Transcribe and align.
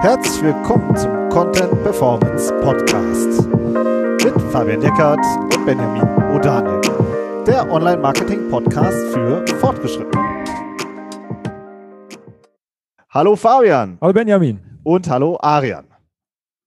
Herzlich 0.00 0.42
willkommen 0.42 0.96
zum 0.96 1.28
Content 1.28 1.82
Performance 1.84 2.52
Podcast 2.60 3.48
mit 4.24 4.40
Fabian 4.50 4.80
Deckert 4.80 5.24
und 5.42 5.64
Benjamin 5.64 6.02
Odane, 6.34 6.80
der 7.46 7.70
Online-Marketing-Podcast 7.70 9.14
für 9.14 9.46
Fortgeschrittene. 9.58 10.44
Hallo 13.10 13.36
Fabian. 13.36 13.98
Hallo 14.00 14.12
Benjamin. 14.12 14.58
Und 14.84 15.08
hallo 15.08 15.38
Arian. 15.40 15.86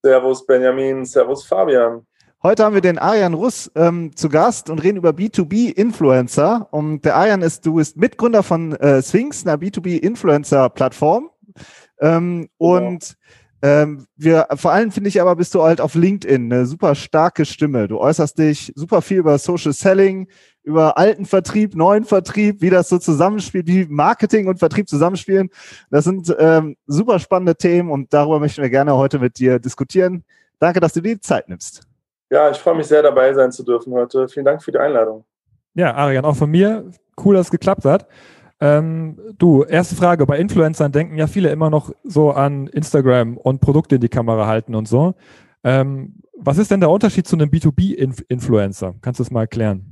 Servus 0.02 0.46
Benjamin, 0.46 1.04
Servus 1.04 1.44
Fabian. 1.44 2.06
Heute 2.46 2.62
haben 2.62 2.74
wir 2.74 2.80
den 2.80 3.00
Arian 3.00 3.34
Russ 3.34 3.72
ähm, 3.74 4.14
zu 4.14 4.28
Gast 4.28 4.70
und 4.70 4.80
reden 4.80 4.98
über 4.98 5.10
B2B-Influencer. 5.10 6.68
Und 6.70 7.04
der 7.04 7.16
Arian 7.16 7.42
ist, 7.42 7.66
du 7.66 7.74
bist 7.74 7.96
Mitgründer 7.96 8.44
von 8.44 8.72
äh, 8.76 9.02
Sphinx, 9.02 9.44
einer 9.44 9.60
B2B-Influencer-Plattform. 9.60 11.30
Ähm, 12.00 12.48
genau. 12.56 12.76
Und 12.86 13.16
ähm, 13.62 14.06
wir, 14.14 14.46
vor 14.54 14.70
allem 14.70 14.92
finde 14.92 15.08
ich 15.08 15.20
aber, 15.20 15.34
bist 15.34 15.56
du 15.56 15.62
halt 15.64 15.80
auf 15.80 15.96
LinkedIn 15.96 16.52
eine 16.52 16.66
super 16.66 16.94
starke 16.94 17.44
Stimme. 17.46 17.88
Du 17.88 17.98
äußerst 17.98 18.38
dich 18.38 18.72
super 18.76 19.02
viel 19.02 19.18
über 19.18 19.38
Social 19.38 19.72
Selling, 19.72 20.28
über 20.62 20.96
alten 20.98 21.26
Vertrieb, 21.26 21.74
neuen 21.74 22.04
Vertrieb, 22.04 22.62
wie 22.62 22.70
das 22.70 22.88
so 22.88 22.98
zusammenspielt, 22.98 23.66
wie 23.66 23.86
Marketing 23.86 24.46
und 24.46 24.60
Vertrieb 24.60 24.88
zusammenspielen. 24.88 25.50
Das 25.90 26.04
sind 26.04 26.32
ähm, 26.38 26.76
super 26.86 27.18
spannende 27.18 27.56
Themen 27.56 27.90
und 27.90 28.14
darüber 28.14 28.38
möchten 28.38 28.62
wir 28.62 28.70
gerne 28.70 28.94
heute 28.94 29.18
mit 29.18 29.36
dir 29.40 29.58
diskutieren. 29.58 30.22
Danke, 30.60 30.78
dass 30.78 30.92
du 30.92 31.00
dir 31.00 31.16
die 31.16 31.20
Zeit 31.20 31.48
nimmst. 31.48 31.88
Ja, 32.30 32.50
ich 32.50 32.58
freue 32.58 32.74
mich 32.74 32.86
sehr 32.86 33.02
dabei 33.02 33.32
sein 33.34 33.52
zu 33.52 33.62
dürfen 33.62 33.92
heute. 33.92 34.28
Vielen 34.28 34.44
Dank 34.44 34.62
für 34.62 34.72
die 34.72 34.78
Einladung. 34.78 35.24
Ja, 35.74 35.94
Arian, 35.94 36.24
auch 36.24 36.36
von 36.36 36.50
mir. 36.50 36.90
Cool, 37.22 37.34
dass 37.36 37.46
es 37.46 37.50
geklappt 37.50 37.84
hat. 37.84 38.08
Ähm, 38.60 39.18
du, 39.38 39.64
erste 39.64 39.94
Frage. 39.94 40.26
Bei 40.26 40.38
Influencern 40.38 40.90
denken 40.90 41.16
ja 41.16 41.26
viele 41.26 41.50
immer 41.50 41.70
noch 41.70 41.92
so 42.04 42.30
an 42.30 42.66
Instagram 42.68 43.36
und 43.36 43.60
Produkte 43.60 43.96
in 43.96 44.00
die 44.00 44.08
Kamera 44.08 44.46
halten 44.46 44.74
und 44.74 44.88
so. 44.88 45.14
Ähm, 45.62 46.16
was 46.36 46.58
ist 46.58 46.70
denn 46.70 46.80
der 46.80 46.90
Unterschied 46.90 47.26
zu 47.26 47.36
einem 47.36 47.50
B2B-Influencer? 47.50 48.94
Kannst 49.02 49.20
du 49.20 49.24
das 49.24 49.30
mal 49.30 49.42
erklären? 49.42 49.84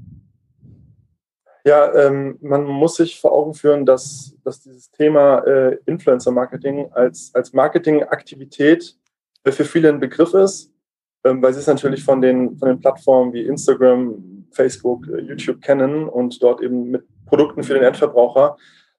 Ja, 1.66 1.94
ähm, 1.94 2.38
man 2.42 2.64
muss 2.64 2.96
sich 2.96 3.18
vor 3.18 3.32
Augen 3.32 3.54
führen, 3.54 3.86
dass, 3.86 4.36
dass 4.44 4.60
dieses 4.60 4.90
Thema 4.90 5.38
äh, 5.46 5.78
Influencer-Marketing 5.86 6.92
als, 6.92 7.30
als 7.34 7.54
Marketingaktivität 7.54 8.96
für 9.46 9.64
viele 9.64 9.88
ein 9.88 10.00
Begriff 10.00 10.34
ist, 10.34 10.73
weil 11.24 11.52
sie 11.52 11.60
es 11.60 11.66
natürlich 11.66 12.04
von 12.04 12.20
den, 12.20 12.56
von 12.58 12.68
den 12.68 12.80
Plattformen 12.80 13.32
wie 13.32 13.46
Instagram, 13.46 14.46
Facebook, 14.50 15.08
äh, 15.08 15.20
YouTube 15.20 15.60
kennen 15.60 16.08
und 16.08 16.42
dort 16.42 16.60
eben 16.62 16.90
mit 16.90 17.04
Produkten 17.26 17.62
für 17.62 17.74
den 17.74 17.82
Endverbraucher, 17.82 18.56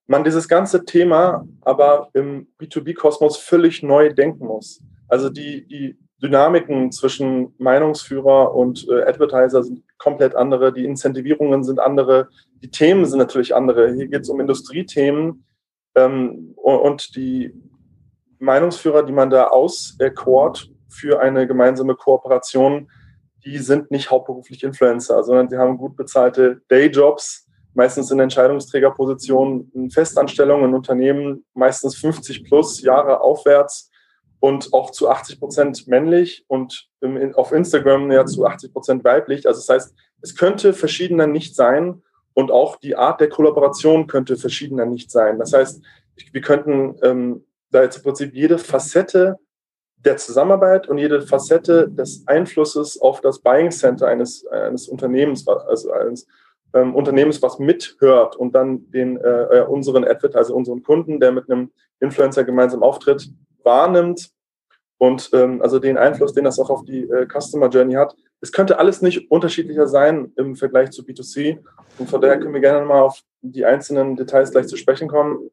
man 0.07 0.23
dieses 0.23 0.47
ganze 0.47 0.85
Thema 0.85 1.47
aber 1.61 2.09
im 2.13 2.47
B2B-Kosmos 2.59 3.37
völlig 3.37 3.81
neu 3.81 4.13
denken 4.13 4.45
muss. 4.45 4.81
Also 5.07 5.29
die, 5.29 5.65
die 5.67 5.97
Dynamiken 6.21 6.91
zwischen 6.91 7.53
Meinungsführer 7.57 8.53
und 8.53 8.87
äh, 8.89 9.03
Advertiser 9.03 9.63
sind 9.63 9.83
komplett 9.97 10.35
andere, 10.35 10.73
die 10.73 10.85
Incentivierungen 10.85 11.63
sind 11.63 11.79
andere, 11.79 12.29
die 12.61 12.69
Themen 12.69 13.05
sind 13.05 13.19
natürlich 13.19 13.55
andere. 13.55 13.93
Hier 13.93 14.07
geht 14.07 14.21
es 14.21 14.29
um 14.29 14.39
Industriethemen 14.39 15.45
ähm, 15.95 16.53
und 16.55 17.15
die 17.15 17.53
Meinungsführer, 18.39 19.03
die 19.03 19.13
man 19.13 19.29
da 19.29 19.47
auserkort 19.47 20.69
für 20.95 21.19
eine 21.19 21.47
gemeinsame 21.47 21.95
Kooperation, 21.95 22.89
die 23.43 23.57
sind 23.59 23.91
nicht 23.91 24.09
hauptberuflich 24.09 24.63
Influencer, 24.63 25.23
sondern 25.23 25.49
sie 25.49 25.57
haben 25.57 25.77
gut 25.77 25.95
bezahlte 25.95 26.61
Dayjobs, 26.67 27.47
meistens 27.73 28.09
in 28.09 28.19
Entscheidungsträgerpositionen, 28.19 29.71
in 29.75 29.91
Festanstellungen 29.91 30.69
in 30.69 30.75
Unternehmen, 30.75 31.45
meistens 31.53 31.95
50 31.97 32.45
plus 32.45 32.81
Jahre 32.81 33.21
aufwärts 33.21 33.91
und 34.39 34.73
auch 34.73 34.91
zu 34.91 35.09
80 35.09 35.39
Prozent 35.39 35.87
männlich 35.87 36.45
und 36.47 36.89
auf 37.35 37.51
Instagram 37.51 38.11
ja 38.11 38.25
zu 38.25 38.45
80 38.45 38.73
Prozent 38.73 39.03
weiblich. 39.03 39.47
Also 39.47 39.59
das 39.59 39.69
heißt, 39.69 39.95
es 40.21 40.35
könnte 40.35 40.73
verschiedener 40.73 41.27
nicht 41.27 41.55
sein 41.55 42.01
und 42.33 42.51
auch 42.51 42.77
die 42.77 42.95
Art 42.95 43.21
der 43.21 43.29
Kollaboration 43.29 44.07
könnte 44.07 44.37
verschiedener 44.37 44.85
nicht 44.85 45.11
sein. 45.11 45.39
Das 45.39 45.53
heißt, 45.53 45.83
wir 46.31 46.41
könnten 46.41 46.95
ähm, 47.03 47.45
da 47.71 47.83
jetzt 47.83 47.97
im 47.97 48.03
Prinzip 48.03 48.33
jede 48.33 48.57
Facette 48.57 49.37
der 50.05 50.17
Zusammenarbeit 50.17 50.87
und 50.87 50.99
jede 50.99 51.21
Facette 51.21 51.89
des 51.89 52.23
Einflusses 52.27 53.01
auf 53.01 53.21
das 53.21 53.39
Buying 53.39 53.71
Center 53.71 54.07
eines, 54.07 54.45
eines 54.47 54.87
Unternehmens, 54.87 55.47
also 55.47 55.91
eines 55.91 56.27
ähm, 56.73 56.93
Unternehmens, 56.93 57.41
was 57.41 57.57
mithört 57.57 58.35
und 58.35 58.53
dann 58.53 58.89
den 58.91 59.17
äh, 59.17 59.59
äh, 59.59 59.61
unseren 59.65 60.03
Advertiser, 60.03 60.37
also 60.37 60.55
unseren 60.55 60.83
Kunden, 60.83 61.19
der 61.19 61.31
mit 61.31 61.49
einem 61.49 61.71
Influencer 61.99 62.43
gemeinsam 62.43 62.83
auftritt, 62.83 63.29
wahrnimmt 63.63 64.29
und 64.97 65.29
ähm, 65.33 65.61
also 65.61 65.79
den 65.79 65.97
Einfluss, 65.97 66.33
den 66.33 66.43
das 66.43 66.59
auch 66.59 66.69
auf 66.69 66.83
die 66.85 67.03
äh, 67.09 67.25
Customer 67.27 67.69
Journey 67.69 67.95
hat. 67.95 68.15
Es 68.41 68.51
könnte 68.51 68.77
alles 68.77 69.01
nicht 69.01 69.31
unterschiedlicher 69.31 69.87
sein 69.87 70.33
im 70.35 70.55
Vergleich 70.55 70.91
zu 70.91 71.01
B2C 71.01 71.57
und 71.97 72.09
von 72.09 72.21
daher 72.21 72.39
können 72.39 72.53
wir 72.53 72.61
gerne 72.61 72.85
mal 72.85 73.01
auf 73.01 73.21
die 73.41 73.65
einzelnen 73.65 74.15
Details 74.15 74.51
gleich 74.51 74.67
zu 74.67 74.77
sprechen 74.77 75.07
kommen. 75.07 75.49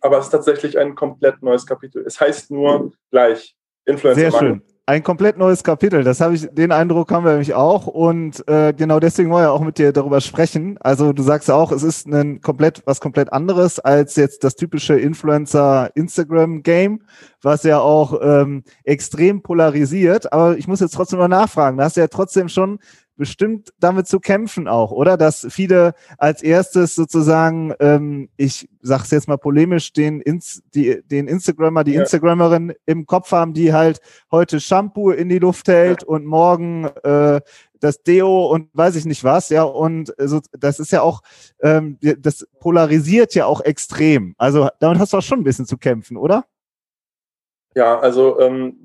Aber 0.00 0.18
es 0.18 0.26
ist 0.26 0.30
tatsächlich 0.30 0.78
ein 0.78 0.94
komplett 0.94 1.42
neues 1.42 1.66
Kapitel. 1.66 2.04
Es 2.06 2.20
heißt 2.20 2.50
nur 2.50 2.92
gleich 3.10 3.56
Influencer. 3.86 4.20
Sehr 4.20 4.32
schön 4.32 4.62
ein 4.84 5.04
komplett 5.04 5.38
neues 5.38 5.62
Kapitel. 5.62 6.02
Das 6.02 6.20
habe 6.20 6.34
ich, 6.34 6.48
den 6.50 6.72
Eindruck 6.72 7.12
haben 7.12 7.24
wir 7.24 7.30
nämlich 7.32 7.54
auch. 7.54 7.86
Und 7.86 8.46
äh, 8.48 8.74
genau 8.76 8.98
deswegen 8.98 9.30
wollen 9.30 9.44
wir 9.44 9.52
auch 9.52 9.62
mit 9.62 9.78
dir 9.78 9.92
darüber 9.92 10.20
sprechen. 10.20 10.76
Also 10.80 11.12
du 11.12 11.22
sagst 11.22 11.48
ja 11.48 11.54
auch, 11.54 11.70
es 11.70 11.84
ist 11.84 12.06
ein 12.06 12.40
komplett 12.40 12.82
was 12.84 13.00
komplett 13.00 13.32
anderes 13.32 13.78
als 13.78 14.16
jetzt 14.16 14.42
das 14.42 14.56
typische 14.56 14.98
Influencer-Instagram-Game, 14.98 17.02
was 17.42 17.62
ja 17.62 17.78
auch 17.78 18.18
ähm, 18.22 18.64
extrem 18.82 19.42
polarisiert. 19.42 20.32
Aber 20.32 20.58
ich 20.58 20.66
muss 20.66 20.80
jetzt 20.80 20.94
trotzdem 20.94 21.20
mal 21.20 21.28
nachfragen. 21.28 21.78
Da 21.78 21.84
hast 21.84 21.96
du 21.96 22.00
ja 22.00 22.08
trotzdem 22.08 22.48
schon 22.48 22.80
bestimmt 23.22 23.72
damit 23.78 24.08
zu 24.08 24.18
kämpfen 24.18 24.66
auch, 24.66 24.90
oder? 24.90 25.16
Dass 25.16 25.46
viele 25.48 25.94
als 26.18 26.42
erstes 26.42 26.96
sozusagen, 26.96 27.72
ähm, 27.78 28.30
ich 28.36 28.68
sag's 28.80 29.12
jetzt 29.12 29.28
mal 29.28 29.36
polemisch, 29.36 29.92
den, 29.92 30.20
Ins, 30.20 30.60
die, 30.74 31.00
den 31.04 31.28
Instagrammer, 31.28 31.84
die 31.84 31.92
ja. 31.92 32.00
Instagrammerin 32.00 32.72
im 32.84 33.06
Kopf 33.06 33.30
haben, 33.30 33.54
die 33.54 33.72
halt 33.72 34.00
heute 34.32 34.58
Shampoo 34.58 35.12
in 35.12 35.28
die 35.28 35.38
Luft 35.38 35.68
hält 35.68 36.02
ja. 36.02 36.08
und 36.08 36.26
morgen 36.26 36.86
äh, 37.04 37.40
das 37.78 38.02
Deo 38.02 38.46
und 38.46 38.70
weiß 38.72 38.96
ich 38.96 39.04
nicht 39.04 39.22
was, 39.22 39.50
ja, 39.50 39.62
und 39.62 40.12
so, 40.18 40.40
das 40.58 40.80
ist 40.80 40.90
ja 40.90 41.02
auch, 41.02 41.20
ähm, 41.60 41.98
das 42.18 42.44
polarisiert 42.58 43.36
ja 43.36 43.46
auch 43.46 43.60
extrem. 43.60 44.34
Also 44.36 44.68
damit 44.80 44.98
hast 44.98 45.12
du 45.12 45.18
auch 45.18 45.22
schon 45.22 45.38
ein 45.38 45.44
bisschen 45.44 45.66
zu 45.66 45.78
kämpfen, 45.78 46.16
oder? 46.16 46.44
Ja, 47.76 48.00
also 48.00 48.40
ähm, 48.40 48.76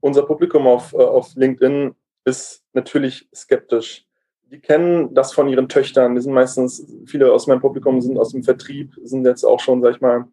unser 0.00 0.22
Publikum 0.22 0.66
auf, 0.66 0.94
äh, 0.94 0.96
auf 0.96 1.34
LinkedIn 1.34 1.94
ist 2.24 2.64
natürlich 2.72 3.28
skeptisch. 3.34 4.06
Die 4.50 4.60
kennen 4.60 5.14
das 5.14 5.32
von 5.32 5.48
ihren 5.48 5.68
Töchtern. 5.68 6.14
Die 6.14 6.20
sind 6.20 6.32
meistens, 6.32 6.86
viele 7.06 7.32
aus 7.32 7.46
meinem 7.46 7.60
Publikum 7.60 8.00
sind 8.00 8.18
aus 8.18 8.32
dem 8.32 8.42
Vertrieb, 8.42 8.92
sind 9.02 9.26
jetzt 9.26 9.44
auch 9.44 9.60
schon, 9.60 9.82
sag 9.82 9.94
ich 9.94 10.00
mal, 10.00 10.26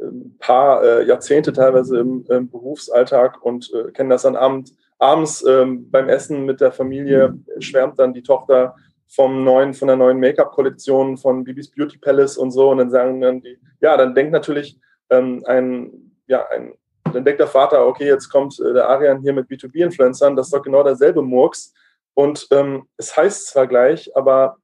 ein 0.00 0.36
paar 0.38 0.82
äh, 0.82 1.06
Jahrzehnte 1.06 1.52
teilweise 1.52 1.98
im, 1.98 2.24
im 2.28 2.48
Berufsalltag 2.48 3.42
und 3.42 3.70
äh, 3.74 3.90
kennen 3.90 4.10
das 4.10 4.22
dann 4.22 4.36
abend, 4.36 4.72
abends 4.98 5.44
ähm, 5.46 5.90
beim 5.90 6.08
Essen 6.08 6.44
mit 6.44 6.60
der 6.60 6.72
Familie, 6.72 7.36
schwärmt 7.58 7.98
dann 7.98 8.14
die 8.14 8.22
Tochter 8.22 8.76
vom 9.08 9.42
neuen, 9.42 9.74
von 9.74 9.88
der 9.88 9.96
neuen 9.96 10.20
Make-up-Kollektion 10.20 11.16
von 11.16 11.44
Bibis 11.44 11.70
Beauty 11.70 11.98
Palace 11.98 12.36
und 12.36 12.50
so. 12.50 12.70
Und 12.70 12.78
dann 12.78 12.90
sagen 12.90 13.20
dann 13.20 13.40
die, 13.40 13.58
ja, 13.80 13.96
dann 13.96 14.14
denkt 14.14 14.32
natürlich 14.32 14.78
ähm, 15.10 15.42
ein, 15.46 16.12
ja, 16.26 16.46
ein 16.48 16.74
dann 17.14 17.24
denkt 17.24 17.40
der 17.40 17.46
Vater, 17.46 17.86
okay, 17.86 18.06
jetzt 18.06 18.28
kommt 18.28 18.58
äh, 18.60 18.72
der 18.72 18.88
Arian 18.88 19.20
hier 19.20 19.32
mit 19.32 19.48
B2B-Influencern, 19.48 20.36
das 20.36 20.46
ist 20.46 20.52
doch 20.52 20.62
genau 20.62 20.82
derselbe 20.82 21.22
Murks. 21.22 21.72
Und 22.14 22.48
ähm, 22.50 22.88
es 22.96 23.16
heißt 23.16 23.48
zwar 23.48 23.66
gleich, 23.66 24.14
aber 24.16 24.56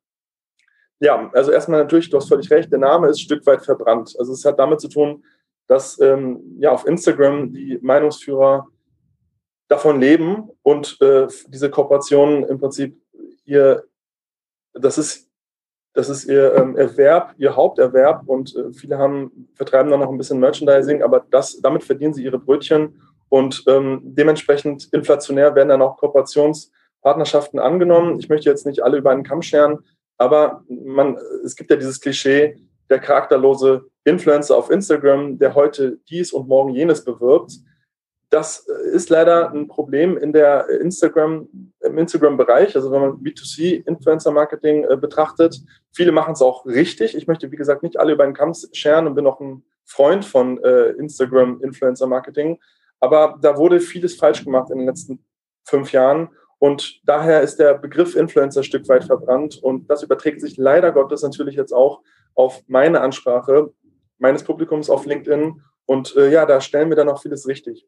ja, 1.01 1.31
also 1.35 1.53
erstmal 1.53 1.81
natürlich, 1.81 2.11
du 2.11 2.17
hast 2.17 2.29
völlig 2.29 2.51
recht, 2.51 2.73
der 2.73 2.79
Name 2.79 3.09
ist 3.09 3.17
ein 3.17 3.25
Stück 3.25 3.47
weit 3.47 3.65
verbrannt. 3.65 4.15
Also 4.19 4.33
es 4.33 4.45
hat 4.45 4.59
damit 4.59 4.81
zu 4.81 4.89
tun, 4.89 5.25
dass 5.67 5.99
ähm, 6.01 6.57
ja 6.59 6.71
auf 6.71 6.87
Instagram 6.87 7.53
die 7.53 7.79
Meinungsführer 7.83 8.67
davon 9.69 10.01
leben 10.01 10.51
und 10.63 11.01
äh, 11.01 11.27
diese 11.49 11.71
Kooperationen 11.71 12.45
im 12.45 12.59
Prinzip 12.59 13.01
ihr, 13.45 13.85
das 14.73 14.99
ist 14.99 15.24
das 15.95 16.09
ist 16.09 16.25
ihr 16.25 16.55
ähm, 16.55 16.77
Erwerb, 16.77 17.35
ihr 17.39 17.57
Haupterwerb 17.57 18.25
und 18.27 18.55
äh, 18.57 18.73
viele 18.73 18.99
haben, 18.99 19.49
vertreiben 19.55 19.91
dann 19.91 20.01
noch 20.01 20.11
ein 20.11 20.19
bisschen 20.19 20.41
Merchandising, 20.41 21.03
aber 21.03 21.25
das, 21.31 21.61
damit 21.61 21.85
verdienen 21.85 22.13
sie 22.13 22.25
ihre 22.25 22.39
Brötchen 22.39 23.01
und 23.29 23.65
ähm, 23.69 24.01
dementsprechend 24.03 24.93
inflationär 24.93 25.55
werden 25.55 25.69
dann 25.69 25.83
auch 25.83 25.97
Kooperationspartnerschaften 25.97 27.59
angenommen. 27.59 28.19
Ich 28.19 28.29
möchte 28.29 28.51
jetzt 28.51 28.67
nicht 28.67 28.83
alle 28.83 28.99
über 28.99 29.11
einen 29.11 29.23
Kamm 29.23 29.41
scheren, 29.41 29.79
aber 30.19 30.65
man, 30.69 31.17
es 31.45 31.57
gibt 31.57 31.71
ja 31.71 31.77
dieses 31.77 32.01
Klischee, 32.01 32.57
der 32.91 32.99
charakterlose 32.99 33.87
Influencer 34.05 34.57
auf 34.57 34.71
Instagram, 34.71 35.39
der 35.39 35.55
heute 35.55 35.99
dies 36.09 36.33
und 36.33 36.49
morgen 36.49 36.75
jenes 36.75 37.05
bewirbt. 37.05 37.53
Das 38.35 38.67
äh, 38.69 38.97
ist 38.97 39.11
leider 39.11 39.53
ein 39.53 39.69
Problem 39.69 40.19
in 40.19 40.33
der 40.33 40.69
Instagram, 40.69 41.49
im 41.79 41.99
Instagram-Bereich. 41.99 42.75
Also 42.75 42.91
wenn 42.91 43.01
man 43.01 43.13
B2C-Influencer-Marketing 43.23 44.87
äh, 44.91 44.97
betrachtet, 44.97 45.61
viele 45.93 46.11
machen 46.11 46.33
es 46.33 46.43
auch 46.43 46.67
richtig. 46.67 47.15
Ich 47.15 47.29
möchte, 47.29 47.53
wie 47.53 47.57
gesagt, 47.57 47.85
nicht 47.85 47.97
alle 47.97 48.13
über 48.13 48.25
einen 48.25 48.35
Kamm 48.35 48.53
scheren 48.73 49.07
und 49.07 49.15
bin 49.15 49.29
auch 49.29 49.39
ein 49.39 49.63
Freund 49.85 50.25
von 50.25 50.59
äh, 50.65 50.89
Instagram 50.99 51.61
Influencer 51.63 52.09
Marketing. 52.09 52.59
Aber 52.99 53.39
da 53.41 53.57
wurde 53.57 53.79
vieles 53.79 54.17
falsch 54.17 54.43
gemacht 54.43 54.69
in 54.73 54.79
den 54.79 54.89
letzten 54.89 55.25
fünf 55.65 55.93
Jahren. 55.93 56.29
Und 56.59 57.03
daher 57.05 57.41
ist 57.41 57.61
der 57.61 57.75
Begriff 57.75 58.17
Influencer 58.17 58.63
ein 58.63 58.65
Stück 58.65 58.89
weit 58.89 59.05
verbrannt. 59.05 59.63
Und 59.63 59.89
das 59.89 60.03
überträgt 60.03 60.41
sich 60.41 60.57
leider 60.57 60.91
Gottes 60.91 61.23
natürlich 61.23 61.55
jetzt 61.55 61.73
auch 61.73 62.01
auf 62.35 62.65
meine 62.67 63.01
Ansprache 63.01 63.73
meines 64.19 64.43
Publikums 64.43 64.91
auf 64.91 65.07
LinkedIn. 65.07 65.63
Und 65.87 66.17
äh, 66.17 66.33
ja, 66.33 66.47
da 66.47 66.61
stellen 66.61 66.89
wir 66.89 66.97
dann 66.97 67.09
auch 67.09 67.23
vieles 67.23 67.47
richtig. 67.47 67.87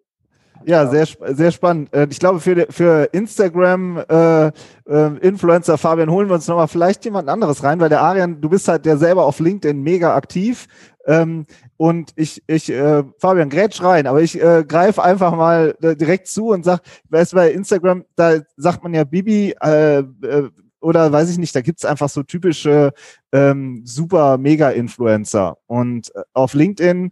Ja, 0.64 0.87
sehr, 0.88 1.06
sehr 1.35 1.53
spannend. 1.53 1.93
Äh, 1.94 2.08
ich 2.11 2.19
glaube, 2.19 2.41
für, 2.41 2.67
für 2.70 3.08
Instagram-Influencer 3.12 5.73
äh, 5.73 5.75
äh, 5.75 5.79
Fabian 5.79 6.11
holen 6.11 6.29
wir 6.29 6.35
uns 6.35 6.49
nochmal 6.49 6.69
vielleicht 6.69 7.05
jemand 7.05 7.29
anderes 7.29 7.62
rein, 7.62 7.79
weil 7.81 7.88
der 7.88 8.00
Arian, 8.00 8.41
du 8.41 8.49
bist 8.49 8.67
halt 8.67 8.85
der 8.85 8.97
selber 8.97 9.26
auf 9.26 9.38
LinkedIn 9.38 9.81
mega 9.82 10.17
aktiv. 10.17 10.67
Ähm, 11.06 11.47
und 11.76 12.11
ich, 12.17 12.43
ich, 12.49 12.69
äh, 12.70 13.05
Fabian, 13.19 13.49
grätsch 13.49 13.81
rein, 13.82 14.08
aber 14.08 14.23
ich 14.23 14.43
äh, 14.43 14.64
greife 14.67 15.03
einfach 15.03 15.37
mal 15.37 15.76
äh, 15.82 15.94
direkt 15.94 16.26
zu 16.26 16.49
und 16.49 16.64
sag, 16.64 16.81
weißt 17.11 17.32
du, 17.32 17.37
bei 17.37 17.53
Instagram, 17.53 18.05
da 18.17 18.41
sagt 18.56 18.82
man 18.82 18.93
ja 18.93 19.05
Bibi, 19.05 19.55
äh, 19.62 19.99
äh, 19.99 20.50
oder 20.86 21.10
weiß 21.10 21.30
ich 21.30 21.38
nicht, 21.38 21.54
da 21.56 21.62
gibt's 21.62 21.84
einfach 21.84 22.08
so 22.08 22.22
typische 22.22 22.92
ähm, 23.32 23.82
super 23.84 24.38
Mega-Influencer. 24.38 25.58
Und 25.66 26.14
äh, 26.14 26.22
auf 26.32 26.54
LinkedIn 26.54 27.10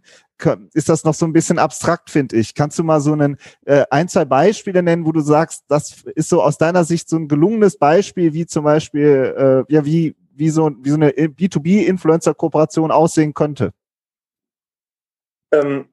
ist 0.73 0.87
das 0.87 1.03
noch 1.03 1.13
so 1.13 1.25
ein 1.25 1.33
bisschen 1.33 1.59
abstrakt, 1.59 2.09
finde 2.09 2.37
ich. 2.37 2.55
Kannst 2.55 2.79
du 2.79 2.83
mal 2.83 3.01
so 3.01 3.11
einen, 3.11 3.35
äh, 3.65 3.83
ein, 3.89 4.07
zwei 4.07 4.23
Beispiele 4.23 4.81
nennen, 4.81 5.05
wo 5.05 5.11
du 5.11 5.19
sagst, 5.19 5.65
das 5.67 6.03
ist 6.15 6.29
so 6.29 6.41
aus 6.41 6.57
deiner 6.57 6.85
Sicht 6.85 7.09
so 7.09 7.17
ein 7.17 7.27
gelungenes 7.27 7.77
Beispiel, 7.77 8.31
wie 8.31 8.45
zum 8.45 8.63
Beispiel, 8.63 9.65
äh, 9.69 9.73
ja, 9.73 9.83
wie, 9.83 10.15
wie 10.31 10.49
so, 10.49 10.71
wie 10.79 10.89
so 10.91 10.95
eine 10.95 11.09
B2B-Influencer-Kooperation 11.09 12.91
aussehen 12.91 13.33
könnte? 13.33 13.73
Ähm, 15.51 15.89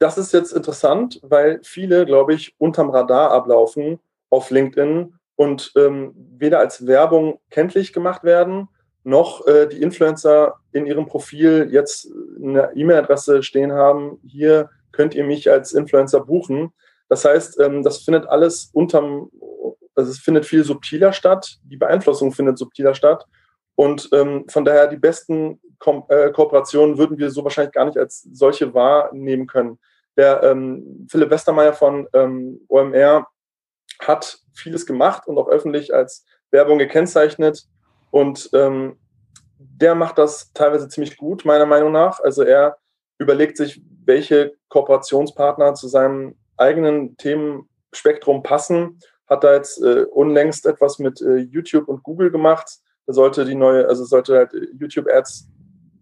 das 0.00 0.18
ist 0.18 0.32
jetzt 0.32 0.52
interessant, 0.52 1.20
weil 1.22 1.60
viele, 1.62 2.04
glaube 2.04 2.34
ich, 2.34 2.56
unterm 2.58 2.90
Radar 2.90 3.30
ablaufen 3.30 4.00
auf 4.28 4.50
LinkedIn 4.50 5.14
und 5.42 5.72
ähm, 5.76 6.14
weder 6.38 6.60
als 6.60 6.86
Werbung 6.86 7.40
kenntlich 7.50 7.92
gemacht 7.92 8.22
werden, 8.22 8.68
noch 9.02 9.44
äh, 9.48 9.66
die 9.66 9.82
Influencer 9.82 10.54
in 10.70 10.86
ihrem 10.86 11.06
Profil 11.06 11.66
jetzt 11.72 12.08
eine 12.40 12.70
E-Mail-Adresse 12.76 13.42
stehen 13.42 13.72
haben. 13.72 14.20
Hier 14.24 14.70
könnt 14.92 15.16
ihr 15.16 15.24
mich 15.24 15.50
als 15.50 15.72
Influencer 15.72 16.20
buchen. 16.20 16.72
Das 17.08 17.24
heißt, 17.24 17.58
ähm, 17.58 17.82
das 17.82 18.04
findet 18.04 18.28
alles 18.28 18.70
unterm, 18.72 19.30
also 19.96 20.12
es 20.12 20.20
findet 20.20 20.46
viel 20.46 20.62
subtiler 20.62 21.12
statt. 21.12 21.56
Die 21.64 21.76
Beeinflussung 21.76 22.30
findet 22.30 22.56
subtiler 22.56 22.94
statt. 22.94 23.26
Und 23.74 24.08
ähm, 24.12 24.44
von 24.48 24.64
daher 24.64 24.86
die 24.86 24.96
besten 24.96 25.60
Ko 25.80 26.06
äh, 26.08 26.30
Kooperationen 26.30 26.98
würden 26.98 27.18
wir 27.18 27.30
so 27.32 27.42
wahrscheinlich 27.42 27.72
gar 27.72 27.86
nicht 27.86 27.98
als 27.98 28.28
solche 28.32 28.72
wahrnehmen 28.74 29.48
können. 29.48 29.80
Der 30.16 30.40
ähm, 30.44 31.08
Philipp 31.10 31.30
Westermeier 31.30 31.72
von 31.72 32.06
ähm, 32.12 32.60
OMR 32.68 33.26
hat 34.06 34.38
vieles 34.54 34.86
gemacht 34.86 35.26
und 35.26 35.38
auch 35.38 35.48
öffentlich 35.48 35.94
als 35.94 36.24
Werbung 36.50 36.78
gekennzeichnet. 36.78 37.66
Und 38.10 38.50
ähm, 38.52 38.98
der 39.58 39.94
macht 39.94 40.18
das 40.18 40.52
teilweise 40.52 40.88
ziemlich 40.88 41.16
gut, 41.16 41.44
meiner 41.44 41.66
Meinung 41.66 41.92
nach. 41.92 42.20
Also 42.20 42.42
er 42.42 42.76
überlegt 43.18 43.56
sich, 43.56 43.82
welche 44.04 44.52
Kooperationspartner 44.68 45.74
zu 45.74 45.88
seinem 45.88 46.36
eigenen 46.56 47.16
Themenspektrum 47.16 48.42
passen. 48.42 48.98
Hat 49.26 49.44
da 49.44 49.54
jetzt 49.54 49.82
äh, 49.82 50.04
unlängst 50.04 50.66
etwas 50.66 50.98
mit 50.98 51.20
äh, 51.22 51.36
YouTube 51.36 51.88
und 51.88 52.02
Google 52.02 52.30
gemacht. 52.30 52.78
Da 53.06 53.12
sollte 53.12 53.44
die 53.44 53.54
neue, 53.54 53.86
also 53.86 54.04
sollte 54.04 54.36
halt 54.36 54.52
YouTube-Ads, 54.78 55.48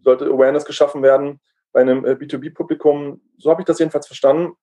sollte 0.02 0.26
Awareness 0.26 0.64
geschaffen 0.64 1.02
werden 1.02 1.41
bei 1.73 1.81
einem 1.81 2.05
äh, 2.05 2.12
B2B-Publikum. 2.12 3.20
So 3.38 3.50
habe 3.50 3.62
ich 3.62 3.67
das 3.67 3.79
jedenfalls 3.79 4.06
verstanden. 4.06 4.55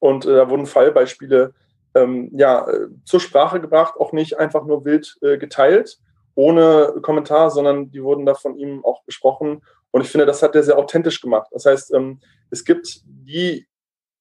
Und 0.00 0.26
äh, 0.26 0.34
da 0.34 0.50
wurden 0.50 0.66
Fallbeispiele 0.66 1.54
ähm, 1.94 2.30
ja, 2.34 2.68
äh, 2.68 2.88
zur 3.04 3.20
Sprache 3.20 3.60
gebracht, 3.60 3.96
auch 3.98 4.12
nicht 4.12 4.38
einfach 4.38 4.64
nur 4.64 4.84
wild 4.84 5.18
äh, 5.22 5.38
geteilt, 5.38 5.98
ohne 6.34 6.94
Kommentar, 7.02 7.50
sondern 7.50 7.90
die 7.90 8.02
wurden 8.02 8.26
da 8.26 8.34
von 8.34 8.56
ihm 8.56 8.84
auch 8.84 9.02
besprochen. 9.04 9.62
Und 9.90 10.00
ich 10.00 10.08
finde, 10.08 10.26
das 10.26 10.42
hat 10.42 10.54
er 10.54 10.62
sehr 10.62 10.78
authentisch 10.78 11.20
gemacht. 11.20 11.48
Das 11.52 11.66
heißt, 11.66 11.92
ähm, 11.94 12.20
es 12.50 12.64
gibt 12.64 13.02
die 13.04 13.66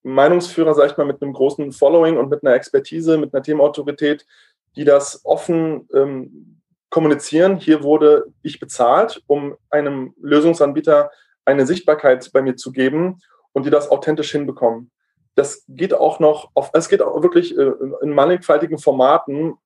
Meinungsführer, 0.04 0.74
sag 0.74 0.92
ich 0.92 0.98
mal, 0.98 1.06
mit 1.06 1.22
einem 1.22 1.34
großen 1.34 1.72
Following 1.72 2.18
und 2.18 2.30
mit 2.30 2.44
einer 2.44 2.56
Expertise, 2.56 3.18
mit 3.18 3.34
einer 3.34 3.44
Themenautorität, 3.44 4.26
die 4.76 4.84
das 4.84 5.22
offen 5.24 5.88
ähm, 5.94 6.62
kommunizieren. 6.90 7.58
Hier 7.58 7.84
wurde 7.84 8.26
ich 8.42 8.60
bezahlt, 8.60 9.24
um 9.28 9.56
einem 9.70 10.14
Lösungsanbieter 10.22 11.12
eine 11.46 11.66
Sichtbarkeit 11.66 12.30
bei 12.34 12.42
mir 12.42 12.56
zu 12.56 12.72
geben 12.72 13.20
und 13.54 13.66
die 13.66 13.70
das 13.70 13.90
authentisch 13.90 14.32
hinbekommen. 14.32 14.92
Das 15.42 15.64
geht 15.68 15.92
auch 15.92 16.20
noch 16.20 16.52
auf, 16.54 16.70
es 16.74 16.88
geht 16.88 17.02
auch 17.02 17.24
wirklich 17.24 17.58
äh, 17.58 17.72
in 18.02 18.12
mannigfaltigen 18.12 18.78
Formaten 18.78 19.58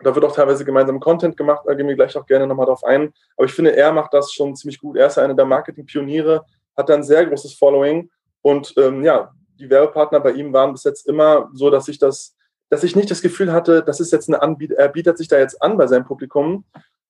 da 0.00 0.12
wird 0.12 0.24
auch 0.24 0.34
teilweise 0.34 0.64
gemeinsam 0.64 0.98
Content 0.98 1.36
gemacht, 1.36 1.62
da 1.64 1.74
gehen 1.74 1.86
wir 1.86 1.94
gleich 1.94 2.16
auch 2.16 2.26
gerne 2.26 2.48
nochmal 2.48 2.66
drauf 2.66 2.82
ein. 2.82 3.12
Aber 3.36 3.46
ich 3.46 3.52
finde, 3.52 3.76
er 3.76 3.92
macht 3.92 4.12
das 4.12 4.32
schon 4.32 4.56
ziemlich 4.56 4.80
gut. 4.80 4.96
Er 4.96 5.06
ist 5.06 5.18
einer 5.18 5.34
der 5.34 5.44
Marketing-Pioniere, 5.44 6.44
hat 6.76 6.90
ein 6.90 7.04
sehr 7.04 7.24
großes 7.26 7.54
Following 7.54 8.10
und 8.42 8.74
ähm, 8.76 9.04
ja, 9.04 9.30
die 9.60 9.70
Werbepartner 9.70 10.18
bei 10.18 10.32
ihm 10.32 10.52
waren 10.52 10.72
bis 10.72 10.82
jetzt 10.82 11.06
immer 11.06 11.48
so, 11.52 11.70
dass 11.70 11.86
ich 11.86 12.00
das, 12.00 12.34
dass 12.70 12.82
ich 12.82 12.96
nicht 12.96 13.08
das 13.08 13.22
Gefühl 13.22 13.52
hatte, 13.52 13.84
das 13.84 14.00
ist 14.00 14.10
jetzt 14.10 14.28
eine 14.28 14.42
Anbieter, 14.42 14.74
er 14.74 14.88
bietet 14.88 15.16
sich 15.16 15.28
da 15.28 15.38
jetzt 15.38 15.62
an 15.62 15.76
bei 15.76 15.86
seinem 15.86 16.04
Publikum. 16.04 16.64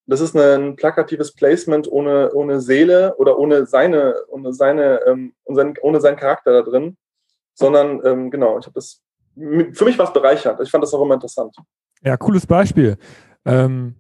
Das 0.07 0.21
ist 0.21 0.37
ein 0.37 0.77
plakatives 0.77 1.33
Placement 1.35 1.91
ohne, 1.91 2.31
ohne 2.35 2.61
Seele 2.61 3.17
oder 3.17 3.39
ohne 3.39 3.65
seine, 3.65 4.15
ohne 4.29 4.53
seine, 4.53 5.01
ähm, 5.07 5.35
ohne 5.47 6.01
seinen 6.03 6.17
Charakter 6.19 6.53
da 6.53 6.61
drin, 6.61 6.99
sondern 7.55 8.01
ähm, 8.05 8.31
genau, 8.31 8.59
ich 8.59 8.67
habe 8.67 8.75
das, 8.75 9.03
für 9.35 9.85
mich 9.85 9.99
war 9.99 10.07
es 10.07 10.13
bereichernd. 10.13 10.61
Ich 10.61 10.71
fand 10.71 10.83
das 10.83 10.93
auch 10.93 11.03
immer 11.03 11.15
interessant. 11.15 11.57
Ja, 12.03 12.17
cooles 12.17 12.47
Beispiel. 12.47 12.97
Ähm, 13.45 13.95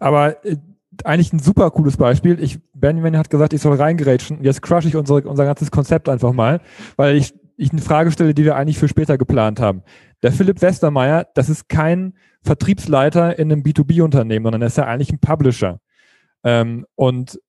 aber 0.00 0.44
äh, 0.44 0.56
eigentlich 1.04 1.32
ein 1.32 1.38
super 1.38 1.70
cooles 1.70 1.96
Beispiel. 1.96 2.40
Ich, 2.42 2.58
Benjamin 2.72 3.18
hat 3.18 3.30
gesagt, 3.30 3.52
ich 3.52 3.60
soll 3.60 3.76
reingerätschen. 3.76 4.42
Jetzt 4.42 4.62
crush 4.62 4.86
ich 4.86 4.96
unsere, 4.96 5.22
unser 5.28 5.44
ganzes 5.44 5.70
Konzept 5.70 6.08
einfach 6.08 6.32
mal, 6.32 6.60
weil 6.96 7.16
ich, 7.16 7.34
ich 7.56 7.72
eine 7.72 7.80
Frage 7.80 8.10
stelle, 8.12 8.34
die 8.34 8.44
wir 8.44 8.56
eigentlich 8.56 8.78
für 8.78 8.88
später 8.88 9.18
geplant 9.18 9.60
haben. 9.60 9.82
Der 10.22 10.32
Philipp 10.32 10.62
Westermeier, 10.62 11.26
das 11.34 11.48
ist 11.48 11.68
kein 11.68 12.14
Vertriebsleiter 12.42 13.38
in 13.38 13.50
einem 13.50 13.62
B2B-Unternehmen, 13.62 14.44
sondern 14.44 14.62
er 14.62 14.68
ist 14.68 14.78
ja 14.78 14.84
eigentlich 14.84 15.12
ein 15.12 15.18
Publisher. 15.18 15.80
Ähm, 16.44 16.86
und 16.94 17.40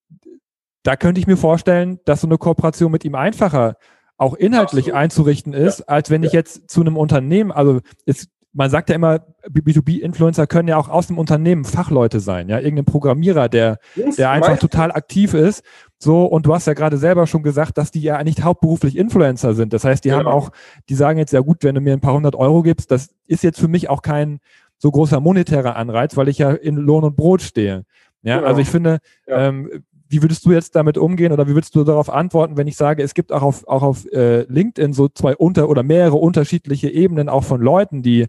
da 0.83 0.95
könnte 0.95 1.19
ich 1.19 1.27
mir 1.27 1.37
vorstellen, 1.37 1.99
dass 2.05 2.21
so 2.21 2.27
eine 2.27 2.37
Kooperation 2.37 2.91
mit 2.91 3.05
ihm 3.05 3.15
einfacher 3.15 3.75
auch 4.17 4.33
inhaltlich 4.33 4.85
Absolut. 4.85 5.01
einzurichten 5.01 5.53
ist, 5.53 5.79
ja. 5.79 5.85
als 5.87 6.09
wenn 6.09 6.23
ich 6.23 6.31
jetzt 6.31 6.69
zu 6.69 6.81
einem 6.81 6.97
Unternehmen, 6.97 7.51
also 7.51 7.81
jetzt 8.05 8.29
man 8.55 8.69
sagt 8.69 8.89
ja 8.89 8.95
immer, 8.95 9.19
B2B-Influencer 9.49 10.47
können 10.47 10.69
ja 10.69 10.77
auch 10.77 10.87
aus 10.87 11.07
dem 11.07 11.17
Unternehmen 11.17 11.65
Fachleute 11.65 12.21
sein, 12.21 12.47
ja, 12.47 12.57
irgendein 12.57 12.85
Programmierer, 12.85 13.49
der, 13.49 13.79
der 14.17 14.31
einfach 14.31 14.57
total 14.57 14.93
aktiv 14.93 15.33
ist. 15.33 15.61
So, 15.99 16.23
und 16.23 16.45
du 16.45 16.53
hast 16.53 16.65
ja 16.65 16.73
gerade 16.73 16.97
selber 16.97 17.27
schon 17.27 17.43
gesagt, 17.43 17.77
dass 17.77 17.91
die 17.91 18.01
ja 18.01 18.23
nicht 18.23 18.43
hauptberuflich 18.43 18.97
Influencer 18.97 19.55
sind. 19.55 19.73
Das 19.73 19.83
heißt, 19.83 20.05
die 20.05 20.09
genau. 20.09 20.19
haben 20.19 20.27
auch, 20.27 20.51
die 20.87 20.95
sagen 20.95 21.19
jetzt, 21.19 21.33
ja 21.33 21.41
gut, 21.41 21.63
wenn 21.63 21.75
du 21.75 21.81
mir 21.81 21.91
ein 21.91 21.99
paar 21.99 22.13
hundert 22.13 22.35
Euro 22.35 22.63
gibst, 22.63 22.91
das 22.91 23.09
ist 23.27 23.43
jetzt 23.43 23.59
für 23.59 23.67
mich 23.67 23.89
auch 23.89 24.01
kein 24.01 24.39
so 24.77 24.89
großer 24.89 25.19
monetärer 25.19 25.75
Anreiz, 25.75 26.15
weil 26.15 26.29
ich 26.29 26.37
ja 26.37 26.51
in 26.51 26.77
Lohn 26.77 27.03
und 27.03 27.17
Brot 27.17 27.41
stehe. 27.41 27.83
Ja, 28.23 28.37
genau. 28.37 28.47
also 28.47 28.61
ich 28.61 28.69
finde, 28.69 28.99
ja. 29.27 29.49
ähm, 29.49 29.83
wie 30.07 30.21
würdest 30.21 30.45
du 30.45 30.51
jetzt 30.51 30.75
damit 30.75 30.97
umgehen 30.97 31.31
oder 31.31 31.47
wie 31.47 31.55
würdest 31.55 31.75
du 31.75 31.83
darauf 31.83 32.09
antworten, 32.09 32.57
wenn 32.57 32.67
ich 32.67 32.77
sage, 32.77 33.03
es 33.03 33.13
gibt 33.13 33.31
auch 33.31 33.41
auf, 33.41 33.67
auch 33.67 33.81
auf 33.81 34.05
äh, 34.11 34.41
LinkedIn 34.43 34.93
so 34.93 35.07
zwei 35.07 35.35
unter 35.35 35.69
oder 35.69 35.83
mehrere 35.83 36.15
unterschiedliche 36.15 36.89
Ebenen 36.89 37.29
auch 37.29 37.43
von 37.43 37.61
Leuten, 37.61 38.03
die 38.03 38.27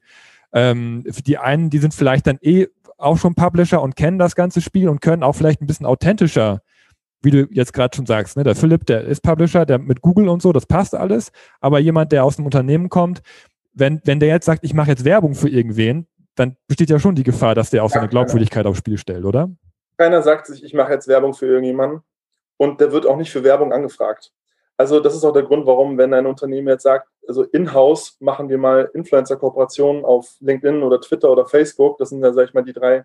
ähm, 0.53 1.05
die 1.27 1.39
einen, 1.39 1.71
die 1.71 1.79
sind 1.79 1.93
vielleicht 1.93 2.27
dann 2.27 2.39
eh 2.41 2.69
auch 2.99 3.19
schon 3.19 3.35
Publisher 3.35 3.83
und 3.83 3.97
kennen 3.97 4.19
das 4.19 4.35
ganze 4.35 4.61
Spiel 4.61 4.89
und 4.89 5.01
können 5.01 5.23
auch 5.23 5.35
vielleicht 5.35 5.61
ein 5.61 5.67
bisschen 5.67 5.87
authentischer, 5.87 6.63
wie 7.23 7.31
du 7.31 7.47
jetzt 7.51 7.73
gerade 7.73 7.95
schon 7.95 8.07
sagst, 8.07 8.37
ne? 8.37 8.45
der 8.45 8.55
Philipp, 8.55 8.87
der 8.87 9.03
ist 9.03 9.23
Publisher, 9.23 9.67
der 9.67 9.79
mit 9.79 10.01
Google 10.01 10.29
und 10.29 10.41
so, 10.41 10.53
das 10.53 10.67
passt 10.67 10.95
alles, 10.95 11.31
aber 11.61 11.79
jemand, 11.79 12.13
der 12.13 12.25
aus 12.25 12.37
dem 12.37 12.47
Unternehmen 12.47 12.89
kommt, 12.89 13.21
wenn, 13.75 14.01
wenn 14.05 14.21
der 14.21 14.31
jetzt 14.31 14.47
sagt, 14.47 14.65
ich 14.65 14.73
mache 14.73 14.91
jetzt 14.91 15.05
Werbung 15.05 15.35
für 15.35 15.49
irgendwen, 15.49 16.07
dann 16.35 16.57
besteht 16.69 16.91
ja 16.91 16.99
schon 16.99 17.15
die 17.15 17.23
Gefahr, 17.23 17.55
dass 17.55 17.71
der 17.71 17.85
auch 17.85 17.91
seine 17.91 18.09
Glaubwürdigkeit 18.09 18.67
aufs 18.67 18.79
Spiel 18.79 18.99
stellt, 18.99 19.25
oder? 19.25 19.51
Keiner 19.99 20.23
sagt 20.23 20.47
sich, 20.47 20.63
ich 20.63 20.75
mache 20.75 20.93
jetzt 20.93 21.09
Werbung 21.09 21.35
für 21.35 21.47
irgendjemanden 21.47 22.03
und 22.57 22.81
der 22.81 22.93
wird 22.93 23.07
auch 23.07 23.17
nicht 23.17 23.31
für 23.31 23.45
Werbung 23.45 23.73
angefragt. 23.73 24.33
Also 24.77 25.01
das 25.01 25.15
ist 25.15 25.25
auch 25.25 25.33
der 25.33 25.43
Grund, 25.43 25.67
warum, 25.67 25.97
wenn 25.97 26.13
ein 26.13 26.27
Unternehmen 26.27 26.69
jetzt 26.69 26.83
sagt, 26.83 27.09
also 27.27 27.45
in-house 27.45 28.17
machen 28.21 28.49
wir 28.49 28.59
mal 28.59 28.91
Influencer-Kooperationen 28.93 30.05
auf 30.05 30.37
LinkedIn 30.41 30.83
oder 30.83 31.01
Twitter 31.01 31.31
oder 31.31 31.47
Facebook, 31.47 31.97
das 31.99 32.11
sind 32.11 32.23
ja, 32.23 32.33
sag 32.33 32.49
ich 32.49 32.55
mal, 32.55 32.63
die 32.63 32.75
drei 32.75 33.05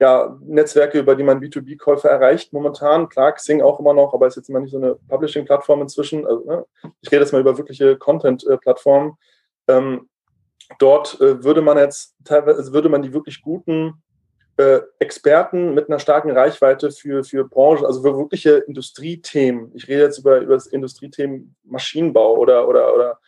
ja, 0.00 0.36
Netzwerke, 0.40 0.98
über 0.98 1.14
die 1.14 1.22
man 1.22 1.40
B2B-Käufer 1.40 2.08
erreicht 2.08 2.52
momentan. 2.54 3.08
Klar, 3.08 3.32
Xing 3.32 3.60
auch 3.60 3.78
immer 3.80 3.92
noch, 3.92 4.14
aber 4.14 4.26
ist 4.26 4.36
jetzt 4.36 4.48
immer 4.48 4.60
nicht 4.60 4.72
so 4.72 4.78
eine 4.78 4.94
Publishing-Plattform 5.08 5.82
inzwischen. 5.82 6.26
Also, 6.26 6.44
ne? 6.44 6.66
Ich 7.02 7.12
rede 7.12 7.22
jetzt 7.22 7.32
mal 7.32 7.40
über 7.40 7.58
wirkliche 7.58 7.98
Content-Plattformen. 7.98 9.18
Ähm, 9.68 10.08
dort 10.78 11.20
äh, 11.20 11.44
würde 11.44 11.60
man 11.60 11.76
jetzt 11.76 12.16
teilweise, 12.24 12.72
würde 12.72 12.88
man 12.88 13.02
die 13.02 13.12
wirklich 13.12 13.42
guten 13.42 14.02
äh, 14.60 14.82
Experten 14.98 15.72
mit 15.72 15.88
einer 15.88 15.98
starken 15.98 16.30
Reichweite 16.30 16.90
für, 16.90 17.24
für 17.24 17.48
Branchen, 17.48 17.86
also 17.86 18.02
für 18.02 18.14
wirkliche 18.14 18.58
Industriethemen. 18.58 19.72
Ich 19.74 19.88
rede 19.88 20.02
jetzt 20.02 20.18
über, 20.18 20.38
über 20.40 20.52
das 20.54 20.66
Industriethemen 20.66 21.56
Maschinenbau 21.64 22.36
oder, 22.36 22.68
oder, 22.68 22.94
oder 22.94 23.18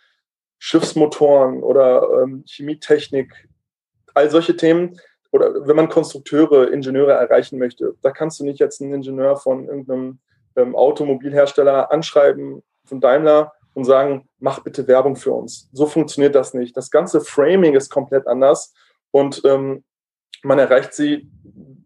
Schiffsmotoren 0.58 1.62
oder 1.62 2.22
ähm, 2.22 2.44
Chemietechnik, 2.46 3.48
all 4.12 4.30
solche 4.30 4.56
Themen. 4.56 5.00
Oder 5.30 5.66
wenn 5.66 5.76
man 5.76 5.88
Konstrukteure, 5.88 6.70
Ingenieure 6.70 7.12
erreichen 7.12 7.58
möchte, 7.58 7.94
da 8.02 8.10
kannst 8.10 8.38
du 8.38 8.44
nicht 8.44 8.60
jetzt 8.60 8.82
einen 8.82 8.92
Ingenieur 8.92 9.36
von 9.36 9.66
irgendeinem 9.66 10.18
ähm, 10.56 10.76
Automobilhersteller 10.76 11.90
anschreiben, 11.90 12.62
von 12.84 13.00
Daimler, 13.00 13.52
und 13.72 13.84
sagen, 13.86 14.28
mach 14.38 14.60
bitte 14.60 14.86
Werbung 14.86 15.16
für 15.16 15.32
uns. 15.32 15.70
So 15.72 15.86
funktioniert 15.86 16.34
das 16.34 16.52
nicht. 16.52 16.76
Das 16.76 16.90
ganze 16.90 17.22
Framing 17.22 17.74
ist 17.74 17.88
komplett 17.88 18.26
anders 18.26 18.74
und 19.10 19.40
ähm, 19.46 19.82
man 20.42 20.58
erreicht 20.58 20.94
sie, 20.94 21.30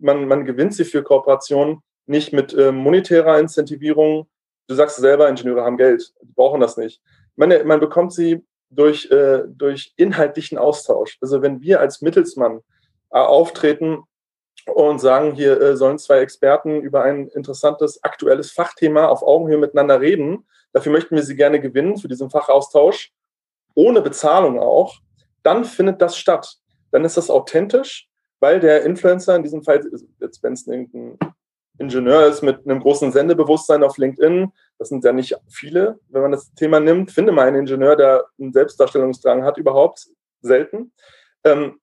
man, 0.00 0.26
man 0.26 0.44
gewinnt 0.44 0.74
sie 0.74 0.84
für 0.84 1.02
Kooperationen 1.02 1.82
nicht 2.06 2.32
mit 2.32 2.54
äh, 2.54 2.72
monetärer 2.72 3.38
Incentivierung. 3.38 4.28
Du 4.68 4.74
sagst 4.74 4.96
selber, 4.96 5.28
Ingenieure 5.28 5.64
haben 5.64 5.76
Geld, 5.76 6.12
die 6.22 6.32
brauchen 6.32 6.60
das 6.60 6.76
nicht. 6.76 7.00
Man, 7.36 7.52
man 7.66 7.80
bekommt 7.80 8.12
sie 8.12 8.44
durch, 8.70 9.10
äh, 9.10 9.42
durch 9.46 9.92
inhaltlichen 9.96 10.58
Austausch. 10.58 11.18
Also 11.20 11.42
wenn 11.42 11.60
wir 11.60 11.80
als 11.80 12.00
Mittelsmann 12.00 12.60
äh, 13.10 13.18
auftreten 13.18 14.04
und 14.66 15.00
sagen, 15.00 15.32
hier 15.32 15.60
äh, 15.60 15.76
sollen 15.76 15.98
zwei 15.98 16.18
Experten 16.18 16.80
über 16.80 17.02
ein 17.02 17.28
interessantes, 17.28 18.02
aktuelles 18.02 18.50
Fachthema 18.50 19.06
auf 19.06 19.22
Augenhöhe 19.22 19.58
miteinander 19.58 20.00
reden, 20.00 20.46
dafür 20.72 20.92
möchten 20.92 21.14
wir 21.14 21.22
sie 21.22 21.36
gerne 21.36 21.60
gewinnen, 21.60 21.98
für 21.98 22.08
diesen 22.08 22.30
Fachaustausch, 22.30 23.12
ohne 23.74 24.00
Bezahlung 24.00 24.58
auch, 24.58 24.96
dann 25.42 25.64
findet 25.64 26.02
das 26.02 26.16
statt. 26.16 26.56
Dann 26.90 27.04
ist 27.04 27.16
das 27.16 27.30
authentisch 27.30 28.08
weil 28.46 28.60
der 28.60 28.84
Influencer 28.84 29.34
in 29.34 29.42
diesem 29.42 29.64
Fall, 29.64 29.84
jetzt 30.20 30.40
wenn 30.44 30.52
es 30.52 30.68
irgendein 30.68 31.18
Ingenieur 31.80 32.26
ist 32.26 32.42
mit 32.42 32.64
einem 32.64 32.78
großen 32.78 33.10
Sendebewusstsein 33.10 33.82
auf 33.82 33.98
LinkedIn, 33.98 34.52
das 34.78 34.88
sind 34.88 35.04
ja 35.04 35.12
nicht 35.12 35.34
viele, 35.48 35.98
wenn 36.10 36.22
man 36.22 36.30
das 36.30 36.54
Thema 36.54 36.78
nimmt, 36.78 37.10
finde 37.10 37.32
mal 37.32 37.48
einen 37.48 37.56
Ingenieur, 37.56 37.96
der 37.96 38.24
einen 38.38 38.52
Selbstdarstellungsdrang 38.52 39.42
hat, 39.42 39.58
überhaupt 39.58 40.06
selten. 40.42 40.92
Ähm, 41.42 41.80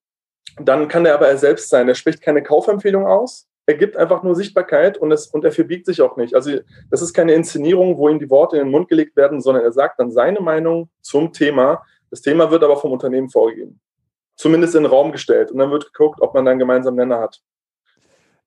dann 0.56 0.88
kann 0.88 1.04
der 1.04 1.16
aber 1.16 1.28
er 1.28 1.38
selbst 1.38 1.68
sein. 1.68 1.90
Er 1.90 1.96
spricht 1.96 2.22
keine 2.22 2.42
Kaufempfehlung 2.42 3.06
aus, 3.06 3.50
er 3.66 3.74
gibt 3.74 3.98
einfach 3.98 4.24
nur 4.24 4.34
Sichtbarkeit 4.34 4.98
und, 4.98 5.12
es, 5.12 5.28
und 5.28 5.44
er 5.44 5.52
verbiegt 5.52 5.86
sich 5.86 6.02
auch 6.02 6.16
nicht. 6.16 6.34
Also 6.34 6.60
das 6.92 7.02
ist 7.02 7.14
keine 7.14 7.34
Inszenierung, 7.34 7.98
wo 7.98 8.08
ihm 8.08 8.20
die 8.20 8.30
Worte 8.30 8.56
in 8.56 8.68
den 8.68 8.72
Mund 8.72 8.88
gelegt 8.88 9.18
werden, 9.18 9.42
sondern 9.42 9.66
er 9.66 9.74
sagt 9.74 10.00
dann 10.00 10.12
seine 10.12 10.40
Meinung 10.40 10.90
zum 11.02 11.34
Thema. 11.34 11.84
Das 12.10 12.22
Thema 12.22 12.52
wird 12.52 12.64
aber 12.64 12.78
vom 12.78 12.94
Unternehmen 12.94 13.30
vorgegeben 13.30 13.82
zumindest 14.36 14.76
in 14.76 14.84
den 14.84 14.92
Raum 14.92 15.12
gestellt. 15.12 15.52
Und 15.52 15.60
dann 15.60 15.72
wird 15.72 15.94
geguckt, 15.94 16.22
ob 16.22 16.34
man 16.34 16.46
da 16.46 16.52
einen 16.52 16.60
gemeinsamen 16.60 16.98
Nenner 16.98 17.20
hat. 17.20 17.42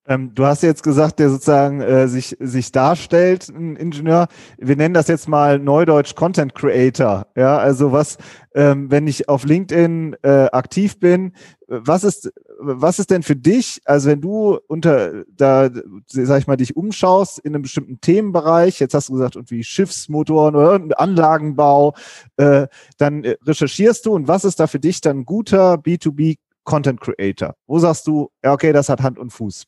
Ähm, 0.08 0.34
du 0.34 0.46
hast 0.46 0.62
jetzt 0.62 0.82
gesagt, 0.82 1.18
der 1.18 1.30
sozusagen 1.30 1.80
äh, 1.80 2.06
sich, 2.06 2.36
sich 2.38 2.70
darstellt, 2.70 3.48
ein 3.48 3.76
Ingenieur. 3.76 4.28
Wir 4.56 4.76
nennen 4.76 4.94
das 4.94 5.08
jetzt 5.08 5.28
mal 5.28 5.58
Neudeutsch 5.58 6.14
Content 6.14 6.54
Creator. 6.54 7.26
Ja, 7.34 7.58
also 7.58 7.90
was, 7.90 8.16
ähm, 8.54 8.90
wenn 8.90 9.08
ich 9.08 9.28
auf 9.28 9.44
LinkedIn 9.44 10.16
äh, 10.22 10.46
aktiv 10.52 11.00
bin, 11.00 11.32
was 11.66 12.04
ist, 12.04 12.32
was 12.60 13.00
ist 13.00 13.10
denn 13.10 13.24
für 13.24 13.34
dich, 13.34 13.80
also 13.84 14.08
wenn 14.08 14.20
du 14.20 14.58
unter, 14.68 15.24
da, 15.28 15.70
sag 16.06 16.40
ich 16.40 16.46
mal, 16.46 16.56
dich 16.56 16.76
umschaust 16.76 17.40
in 17.40 17.54
einem 17.54 17.62
bestimmten 17.62 18.00
Themenbereich, 18.00 18.78
jetzt 18.78 18.94
hast 18.94 19.08
du 19.08 19.14
gesagt, 19.14 19.34
irgendwie 19.34 19.64
Schiffsmotoren 19.64 20.54
oder 20.54 21.00
Anlagenbau, 21.00 21.94
äh, 22.36 22.68
dann 22.98 23.24
äh, 23.24 23.36
recherchierst 23.44 24.06
du 24.06 24.14
und 24.14 24.28
was 24.28 24.44
ist 24.44 24.60
da 24.60 24.68
für 24.68 24.78
dich 24.78 25.00
dann 25.00 25.24
guter 25.24 25.74
B2B 25.74 26.36
Content 26.62 27.00
Creator? 27.00 27.56
Wo 27.66 27.78
sagst 27.80 28.06
du, 28.06 28.30
ja, 28.44 28.52
okay, 28.52 28.72
das 28.72 28.88
hat 28.88 29.02
Hand 29.02 29.18
und 29.18 29.30
Fuß? 29.32 29.66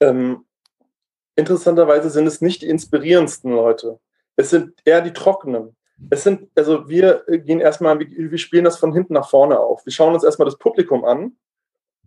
Ähm, 0.00 0.44
interessanterweise 1.36 2.10
sind 2.10 2.26
es 2.26 2.40
nicht 2.40 2.62
die 2.62 2.68
inspirierendsten 2.68 3.52
Leute. 3.52 3.98
Es 4.36 4.50
sind 4.50 4.74
eher 4.84 5.00
die 5.00 5.12
trockenen. 5.12 5.76
Es 6.10 6.22
sind, 6.22 6.48
also 6.54 6.88
wir 6.88 7.24
gehen 7.26 7.60
erstmal, 7.60 7.98
wir, 7.98 8.38
spielen 8.38 8.64
das 8.64 8.78
von 8.78 8.92
hinten 8.92 9.14
nach 9.14 9.28
vorne 9.28 9.58
auf. 9.58 9.84
Wir 9.84 9.92
schauen 9.92 10.14
uns 10.14 10.24
erstmal 10.24 10.46
das 10.46 10.58
Publikum 10.58 11.04
an 11.04 11.36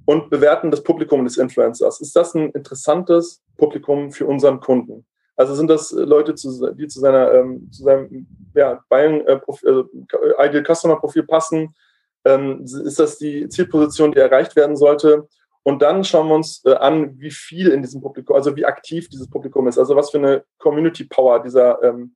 und 0.06 0.30
bewerten 0.30 0.72
das 0.72 0.84
Publikum 0.84 1.24
des 1.26 1.38
Influencers. 1.38 2.00
Ist 2.00 2.16
das 2.16 2.34
ein 2.34 2.52
interessantes 2.52 3.42
Publikum 3.58 4.12
für 4.12 4.26
unseren 4.26 4.62
Kunden? 4.62 5.06
Also 5.36 5.56
sind 5.56 5.70
das 5.70 5.92
Leute, 5.92 6.34
die 6.34 6.88
zu, 6.88 7.00
seiner, 7.00 7.34
ähm, 7.34 7.70
zu 7.72 7.84
seinem 7.84 8.28
ja, 8.54 8.84
Buying, 8.90 9.22
äh, 9.22 9.38
Profil, 9.38 9.86
äh, 10.14 10.48
Ideal 10.48 10.64
Customer 10.64 10.98
Profil 10.98 11.24
passen? 11.24 11.76
Ähm, 12.24 12.64
ist 12.64 13.00
das 13.00 13.18
die 13.18 13.50
Zielposition, 13.50 14.12
die 14.12 14.20
erreicht 14.20 14.56
werden 14.56 14.76
sollte? 14.78 15.28
Und 15.64 15.82
dann 15.82 16.04
schauen 16.04 16.28
wir 16.28 16.36
uns 16.36 16.64
äh, 16.66 16.74
an, 16.74 17.20
wie 17.20 17.32
viel 17.32 17.70
in 17.70 17.82
diesem 17.82 18.02
Publikum, 18.02 18.36
also 18.36 18.56
wie 18.56 18.66
aktiv 18.66 19.10
dieses 19.10 19.30
Publikum 19.30 19.68
ist, 19.68 19.78
also 19.78 19.96
was 19.96 20.10
für 20.10 20.18
eine 20.18 20.44
Community 20.58 21.04
Power 21.04 21.42
dieser, 21.42 21.82
ähm, 21.84 22.16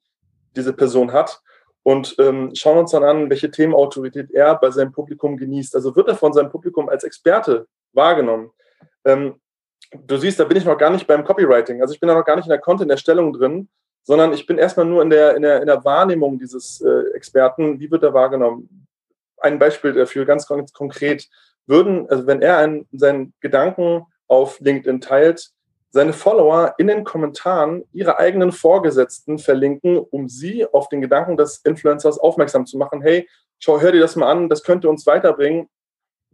diese 0.56 0.74
Person 0.74 1.12
hat. 1.14 1.42
Und 1.84 2.16
ähm, 2.18 2.50
schauen 2.56 2.80
uns 2.80 2.92
dann 2.92 3.04
an, 3.04 3.30
welche 3.30 3.52
Themenautorität 3.52 4.32
er 4.32 4.56
bei 4.56 4.72
seinem 4.72 4.92
Publikum 4.92 5.38
genießt. 5.38 5.75
Also 5.75 5.96
wird 5.96 6.08
er 6.08 6.16
von 6.16 6.34
seinem 6.34 6.50
Publikum 6.50 6.90
als 6.90 7.04
Experte 7.04 7.68
wahrgenommen. 7.94 8.50
Ähm, 9.06 9.40
du 9.92 10.18
siehst, 10.18 10.40
da 10.40 10.46
bin 10.46 10.58
ich 10.58 10.66
noch 10.66 10.80
gar 10.80 10.90
nicht 10.90 11.06
beim 11.06 11.24
Copywriting. 11.24 11.82
Also 11.82 11.94
ich 11.94 12.00
bin 12.00 12.08
da 12.08 12.16
noch 12.16 12.25
gar 12.25 12.38
nicht 12.38 12.46
in 12.46 12.50
der 12.50 12.60
Content-Erstellung 12.60 13.34
drin, 13.34 13.70
sondern 14.02 14.34
ich 14.34 14.48
bin 14.48 14.58
erstmal 14.58 14.88
nur 14.88 15.04
in 15.04 15.12
der, 15.12 15.36
in 15.36 15.44
der, 15.44 15.62
in 15.62 15.68
der 15.68 15.86
Wahrnehmung 15.86 16.40
dieses 16.40 16.82
äh, 16.82 17.12
Experten. 17.14 17.80
Wie 17.80 17.92
wird 17.92 18.02
er 18.02 18.16
wahrgenommen? 18.16 18.88
Ein 19.38 19.60
Beispiel 19.60 19.94
dafür, 19.94 20.25
ganz, 20.25 20.48
ganz 20.48 20.74
konkret 20.74 21.30
würden, 21.67 22.10
also 22.10 22.27
wenn 22.27 22.41
er 22.41 22.57
einen, 22.57 22.88
seinen 22.91 23.34
Gedanken 23.39 24.05
auf 24.27 24.60
LinkedIn 24.60 25.01
teilt, 25.01 25.51
seine 25.91 26.13
Follower 26.13 26.75
in 26.77 26.88
den 26.88 27.05
Kommentaren 27.05 27.86
ihre 27.93 28.17
eigenen 28.17 28.51
Vorgesetzten 28.51 29.39
verlinken, 29.39 29.98
um 29.98 30.27
sie 30.27 30.65
auf 30.65 30.89
den 30.89 31.01
Gedanken 31.01 31.38
des 31.38 31.62
Influencers 31.63 32.19
aufmerksam 32.19 32.65
zu 32.65 32.77
machen. 32.77 33.01
Hey, 33.01 33.29
schau, 33.60 33.79
hör 33.79 33.93
dir 33.93 34.01
das 34.01 34.17
mal 34.17 34.29
an, 34.29 34.50
das 34.50 34.63
könnte 34.63 34.89
uns 34.89 35.05
weiterbringen. 35.07 35.69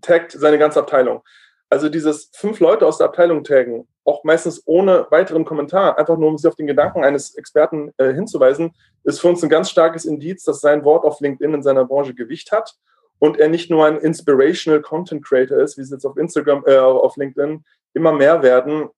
Taggt 0.02 0.32
seine 0.32 0.58
ganze 0.58 0.80
Abteilung. 0.80 1.22
Also 1.70 1.90
dieses 1.90 2.32
fünf 2.34 2.60
Leute 2.60 2.88
aus 2.88 2.98
der 2.98 3.06
Abteilung 3.06 3.44
taggen, 3.44 3.88
auch 4.04 4.24
meistens 4.24 4.64
ohne 4.66 5.06
weiteren 5.12 5.46
Kommentar, 5.46 5.98
einfach 5.98 6.18
nur 6.18 6.30
um 6.30 6.38
sie 6.40 6.48
auf 6.48 6.56
den 6.56 6.66
Gedanken 6.66 7.04
eines 7.04 7.36
Experten 7.36 7.94
äh, 7.98 8.14
hinzuweisen, 8.14 8.74
ist 9.04 9.22
für 9.22 9.28
uns 9.28 9.44
ein 9.44 9.50
ganz 9.50 9.70
starkes 9.70 10.06
Indiz, 10.06 10.44
dass 10.44 10.60
sein 10.60 10.84
Wort 10.84 11.06
auf 11.06 11.20
LinkedIn 11.20 11.54
in 11.54 11.62
seiner 11.62 11.86
Branche 11.86 12.16
Gewicht 12.16 12.52
hat 12.52 12.76
und 13.22 13.38
er 13.38 13.50
nicht 13.50 13.70
nur 13.70 13.86
ein 13.86 14.00
inspirational 14.00 14.82
Content 14.82 15.24
Creator 15.24 15.60
ist, 15.60 15.78
wie 15.78 15.82
es 15.82 15.92
jetzt 15.92 16.06
auf 16.06 16.18
Instagram, 16.18 16.64
äh, 16.66 16.78
auf 16.78 17.18
LinkedIn 17.18 17.64
immer 17.94 18.12
mehr 18.12 18.42
werden, 18.42 18.90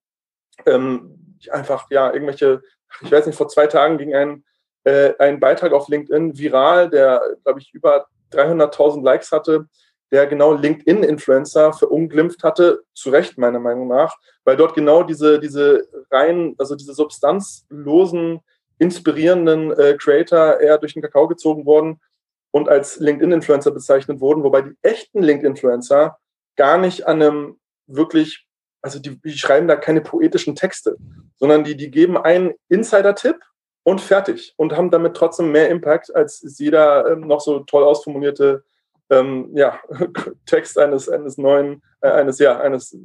ähm, 0.64 1.36
einfach 1.50 1.90
ja 1.90 2.10
irgendwelche, 2.10 2.62
ich 3.02 3.12
weiß 3.12 3.26
nicht, 3.26 3.36
vor 3.36 3.48
zwei 3.48 3.66
Tagen 3.66 3.98
ging 3.98 4.14
ein, 4.14 4.42
äh, 4.84 5.12
ein 5.18 5.40
Beitrag 5.40 5.74
auf 5.74 5.88
LinkedIn 5.88 6.38
viral, 6.38 6.88
der 6.88 7.20
glaube 7.44 7.60
ich 7.60 7.74
über 7.74 8.06
300.000 8.32 9.04
Likes 9.04 9.30
hatte, 9.30 9.66
der 10.10 10.26
genau 10.26 10.54
LinkedIn-Influencer 10.54 11.74
verunglimpft 11.74 12.44
hatte, 12.44 12.82
zu 12.94 13.10
Recht 13.10 13.36
meiner 13.36 13.60
Meinung 13.60 13.88
nach, 13.88 14.16
weil 14.44 14.56
dort 14.56 14.74
genau 14.74 15.02
diese, 15.02 15.38
diese 15.38 15.86
rein, 16.10 16.54
also 16.56 16.76
diese 16.76 16.94
substanzlosen, 16.94 18.40
inspirierenden 18.78 19.72
äh, 19.72 19.98
Creator 20.00 20.60
eher 20.60 20.78
durch 20.78 20.94
den 20.94 21.02
Kakao 21.02 21.28
gezogen 21.28 21.66
wurden 21.66 22.00
und 22.54 22.68
als 22.68 23.00
LinkedIn-Influencer 23.00 23.72
bezeichnet 23.72 24.20
wurden, 24.20 24.44
wobei 24.44 24.62
die 24.62 24.76
echten 24.80 25.20
LinkedIn-Influencer 25.20 26.16
gar 26.54 26.78
nicht 26.78 27.04
an 27.04 27.20
einem 27.20 27.58
wirklich, 27.88 28.46
also 28.80 29.00
die, 29.00 29.20
die 29.20 29.36
schreiben 29.36 29.66
da 29.66 29.74
keine 29.74 30.02
poetischen 30.02 30.54
Texte, 30.54 30.96
sondern 31.34 31.64
die, 31.64 31.76
die 31.76 31.90
geben 31.90 32.16
einen 32.16 32.54
Insider-Tipp 32.68 33.40
und 33.82 34.00
fertig 34.00 34.54
und 34.56 34.76
haben 34.76 34.92
damit 34.92 35.16
trotzdem 35.16 35.50
mehr 35.50 35.68
Impact 35.68 36.14
als 36.14 36.44
jeder 36.60 37.10
ähm, 37.10 37.26
noch 37.26 37.40
so 37.40 37.58
toll 37.58 37.82
ausformulierte 37.82 38.62
ähm, 39.10 39.50
ja, 39.54 39.80
Text 40.46 40.78
eines, 40.78 41.08
eines 41.08 41.36
neuen, 41.36 41.82
äh, 42.02 42.10
eines, 42.10 42.38
ja, 42.38 42.60
eines, 42.60 42.96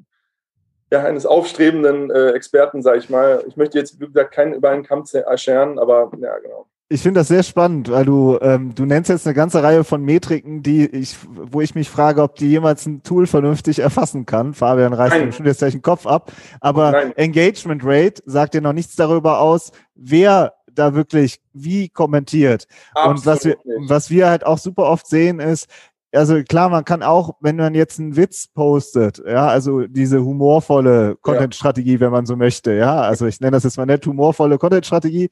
ja, 0.91 1.03
eines 1.03 1.25
aufstrebenden 1.25 2.12
äh, 2.12 2.34
Experten, 2.34 2.84
sage 2.84 3.00
ich 3.00 3.10
mal. 3.10 3.44
Ich 3.48 3.58
möchte 3.58 3.79
jetzt, 3.79 4.00
wie 4.00 4.06
gesagt, 4.06 4.32
keinen 4.32 4.53
über 4.53 4.70
einen 4.70 4.84
Kamm 4.84 5.06
scheren, 5.08 5.79
aber 5.79 6.12
ja, 6.20 6.38
genau 6.38 6.70
ich 6.91 7.01
finde 7.01 7.19
das 7.19 7.27
sehr 7.27 7.43
spannend, 7.43 7.91
weil 7.91 8.03
du, 8.03 8.39
ähm, 8.41 8.74
du 8.74 8.84
nennst 8.86 9.10
jetzt 9.10 9.27
eine 9.27 9.36
ganze 9.36 9.62
Reihe 9.62 9.84
von 9.84 10.03
Metriken, 10.03 10.63
die 10.63 10.88
ich, 10.88 11.15
wo 11.29 11.62
ich 11.62 11.75
mich 11.75 11.88
frage, 11.88 12.24
ob 12.24 12.36
die 12.36 12.50
jemals 12.50 12.88
ein 12.88 13.03
Tool 13.03 13.27
vernünftig 13.27 13.77
erfassen 13.77 14.25
kann. 14.25 14.55
Fabian 14.55 14.93
reißt 14.93 15.24
mir 15.24 15.31
schon 15.31 15.46
jetzt 15.46 15.60
gleich 15.60 15.74
den 15.74 15.84
Kopf 15.84 16.08
ab. 16.08 16.31
Aber 16.62 16.91
Nein. 16.91 17.13
Engagement 17.15 17.84
Rate 17.86 18.24
sagt 18.25 18.55
dir 18.55 18.62
noch 18.62 18.74
nichts 18.74 18.96
darüber 18.96 19.39
aus, 19.39 19.72
wer 19.93 20.53
da 20.74 20.96
wirklich 20.96 21.39
wie 21.53 21.89
kommentiert. 21.89 22.65
Absolut 22.96 23.17
und 23.17 23.25
was 23.25 23.46
wir, 23.46 23.58
was 23.88 24.10
wir 24.10 24.27
halt 24.27 24.46
auch 24.46 24.58
super 24.58 24.86
oft 24.86 25.05
sehen 25.05 25.39
ist, 25.39 25.67
also 26.13 26.42
klar, 26.44 26.70
man 26.70 26.86
kann 26.86 27.04
auch, 27.04 27.36
wenn 27.39 27.56
man 27.56 27.75
jetzt 27.75 28.00
einen 28.00 28.16
Witz 28.16 28.48
postet, 28.48 29.22
ja, 29.25 29.48
also 29.48 29.82
diese 29.82 30.24
humorvolle 30.24 31.16
Content-Strategie, 31.22 31.94
ja. 31.96 32.00
wenn 32.00 32.12
man 32.12 32.25
so 32.25 32.36
möchte, 32.36 32.74
ja, 32.74 33.01
also 33.01 33.28
ich 33.28 33.39
nenne 33.39 33.51
das 33.51 33.63
jetzt 33.63 33.78
mal 33.78 33.86
nett 33.86 34.06
humorvolle 34.06 34.58
Content-Strategie, 34.58 35.30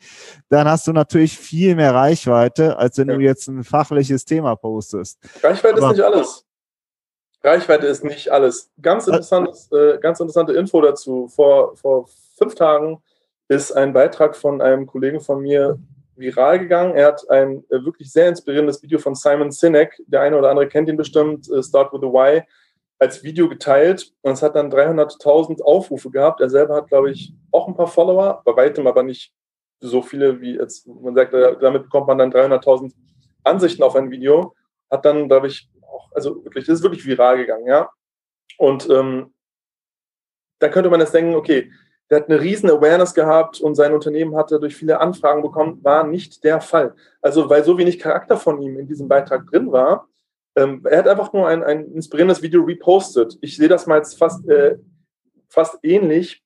dann 0.50 0.68
hast 0.68 0.88
du 0.88 0.94
natürlich 0.94 1.38
viel 1.38 1.76
mehr 1.76 1.94
Reichweite, 1.94 2.78
als 2.78 2.98
wenn 2.98 3.10
ja. 3.10 3.16
du 3.16 3.22
jetzt 3.22 3.48
ein 3.48 3.64
fachliches 3.64 4.26
Thema 4.26 4.56
postest. 4.56 5.20
Reichweite 5.42 5.78
Aber, 5.78 5.88
ist 5.88 5.98
nicht 5.98 6.06
alles. 6.06 6.46
Reichweite 7.44 7.88
ist 7.88 8.04
nicht 8.04 8.30
alles. 8.32 8.72
Ganz, 8.82 9.08
interessantes, 9.08 9.72
äh, 9.72 9.98
ganz 10.00 10.20
interessante 10.20 10.54
Info 10.54 10.82
dazu. 10.82 11.28
Vor, 11.28 11.76
vor 11.78 12.08
fünf 12.38 12.56
Tagen 12.56 13.02
ist 13.48 13.72
ein 13.72 13.94
Beitrag 13.94 14.36
von 14.36 14.62
einem 14.62 14.86
Kollegen 14.86 15.22
von 15.22 15.42
mir 15.42 15.80
viral 16.18 16.60
gegangen. 16.60 16.96
Er 16.96 17.08
hat 17.08 17.30
ein 17.30 17.64
äh, 17.70 17.84
wirklich 17.84 18.12
sehr 18.12 18.30
inspirierendes 18.30 18.82
Video 18.82 19.00
von 19.00 19.16
Simon 19.16 19.52
Sinek, 19.52 20.02
der 20.08 20.22
eine 20.22 20.38
oder 20.38 20.50
andere 20.50 20.68
kennt 20.68 20.90
ihn 20.90 20.98
bestimmt, 20.98 21.50
äh, 21.50 21.62
Start 21.64 21.94
with 21.94 22.04
a 22.04 22.08
Why, 22.08 22.44
als 23.00 23.24
Video 23.24 23.48
geteilt 23.48 24.12
und 24.22 24.34
es 24.34 24.42
hat 24.42 24.56
dann 24.56 24.72
300.000 24.72 25.62
Aufrufe 25.62 26.10
gehabt. 26.10 26.42
Er 26.42 26.50
selber 26.50 26.76
hat, 26.76 26.88
glaube 26.88 27.12
ich, 27.12 27.34
auch 27.52 27.68
ein 27.68 27.76
paar 27.76 27.88
Follower, 27.88 28.42
bei 28.44 28.56
weitem 28.56 28.88
aber 28.88 29.04
nicht 29.04 29.34
so 29.80 30.02
viele 30.02 30.42
wie 30.42 30.56
jetzt, 30.56 30.88
man 30.88 31.16
sagt, 31.16 31.34
äh, 31.34 31.58
damit 31.60 31.84
bekommt 31.84 32.08
man 32.08 32.18
dann 32.18 32.32
300.000 32.32 32.94
Ansichten 33.44 33.84
auf 33.84 33.96
ein 33.96 34.12
Video. 34.12 34.56
Hat 34.90 35.06
dann, 35.06 35.28
glaube 35.28 35.48
ich, 35.48 35.70
auch, 35.82 36.12
also 36.14 36.44
wirklich, 36.44 36.66
das 36.66 36.80
ist 36.80 36.84
wirklich 36.84 37.06
viral 37.06 37.38
gegangen, 37.38 37.68
ja. 37.68 37.90
Und 38.58 38.90
ähm, 38.90 39.34
da 40.60 40.70
könnte 40.70 40.90
man 40.90 41.00
jetzt 41.00 41.14
denken, 41.14 41.36
okay, 41.36 41.72
der 42.10 42.22
hat 42.22 42.30
eine 42.30 42.40
riesen 42.40 42.70
Awareness 42.70 43.14
gehabt 43.14 43.60
und 43.60 43.76
sein 43.76 43.94
Unternehmen 43.94 44.36
hatte 44.36 44.60
durch 44.60 44.76
viele 44.76 45.00
Anfragen 45.00 45.42
bekommen, 45.42 45.84
war 45.84 46.06
nicht 46.06 46.44
der 46.44 46.62
Fall. 46.62 46.96
Also 47.22 47.50
weil 47.50 47.64
so 47.64 47.78
wenig 47.78 48.00
Charakter 48.00 48.38
von 48.38 48.62
ihm 48.62 48.80
in 48.80 48.88
diesem 48.88 49.08
Beitrag 49.08 49.46
drin 49.48 49.72
war, 49.72 50.08
ähm, 50.56 50.82
er 50.90 51.00
hat 51.00 51.08
einfach 51.08 51.34
nur 51.34 51.48
ein, 51.48 51.64
ein 51.64 51.94
inspirierendes 51.94 52.42
Video 52.42 52.64
repostet. 52.64 53.38
Ich 53.42 53.58
sehe 53.58 53.68
das 53.68 53.86
mal 53.86 53.98
jetzt 53.98 54.18
fast, 54.18 54.48
äh, 54.50 54.78
fast 55.50 55.78
ähnlich, 55.84 56.42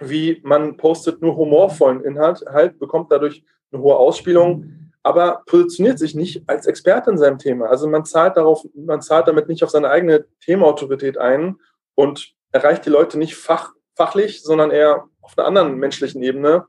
wie 0.00 0.40
man 0.42 0.76
postet 0.76 1.22
nur 1.22 1.36
humorvollen 1.36 2.02
Inhalt, 2.02 2.44
halt, 2.46 2.78
bekommt 2.78 3.12
dadurch 3.12 3.44
eine 3.70 3.82
hohe 3.82 3.96
Ausspielung, 3.96 4.90
aber 5.02 5.42
positioniert 5.46 6.00
sich 6.00 6.16
nicht 6.16 6.42
als 6.48 6.66
Experte 6.66 7.10
in 7.10 7.18
seinem 7.18 7.38
Thema. 7.38 7.66
Also 7.66 7.88
man 7.88 8.04
zahlt 8.04 8.36
darauf, 8.36 8.66
man 8.74 9.00
zahlt 9.00 9.28
damit 9.28 9.48
nicht 9.48 9.62
auf 9.62 9.70
seine 9.70 9.90
eigene 9.90 10.26
Themaautorität 10.40 11.16
ein 11.16 11.56
und 11.94 12.34
erreicht 12.50 12.84
die 12.84 12.90
Leute 12.90 13.16
nicht 13.16 13.36
fach, 13.36 13.75
fachlich, 13.96 14.42
sondern 14.42 14.70
eher 14.70 15.04
auf 15.20 15.36
einer 15.36 15.48
anderen 15.48 15.78
menschlichen 15.78 16.22
Ebene 16.22 16.66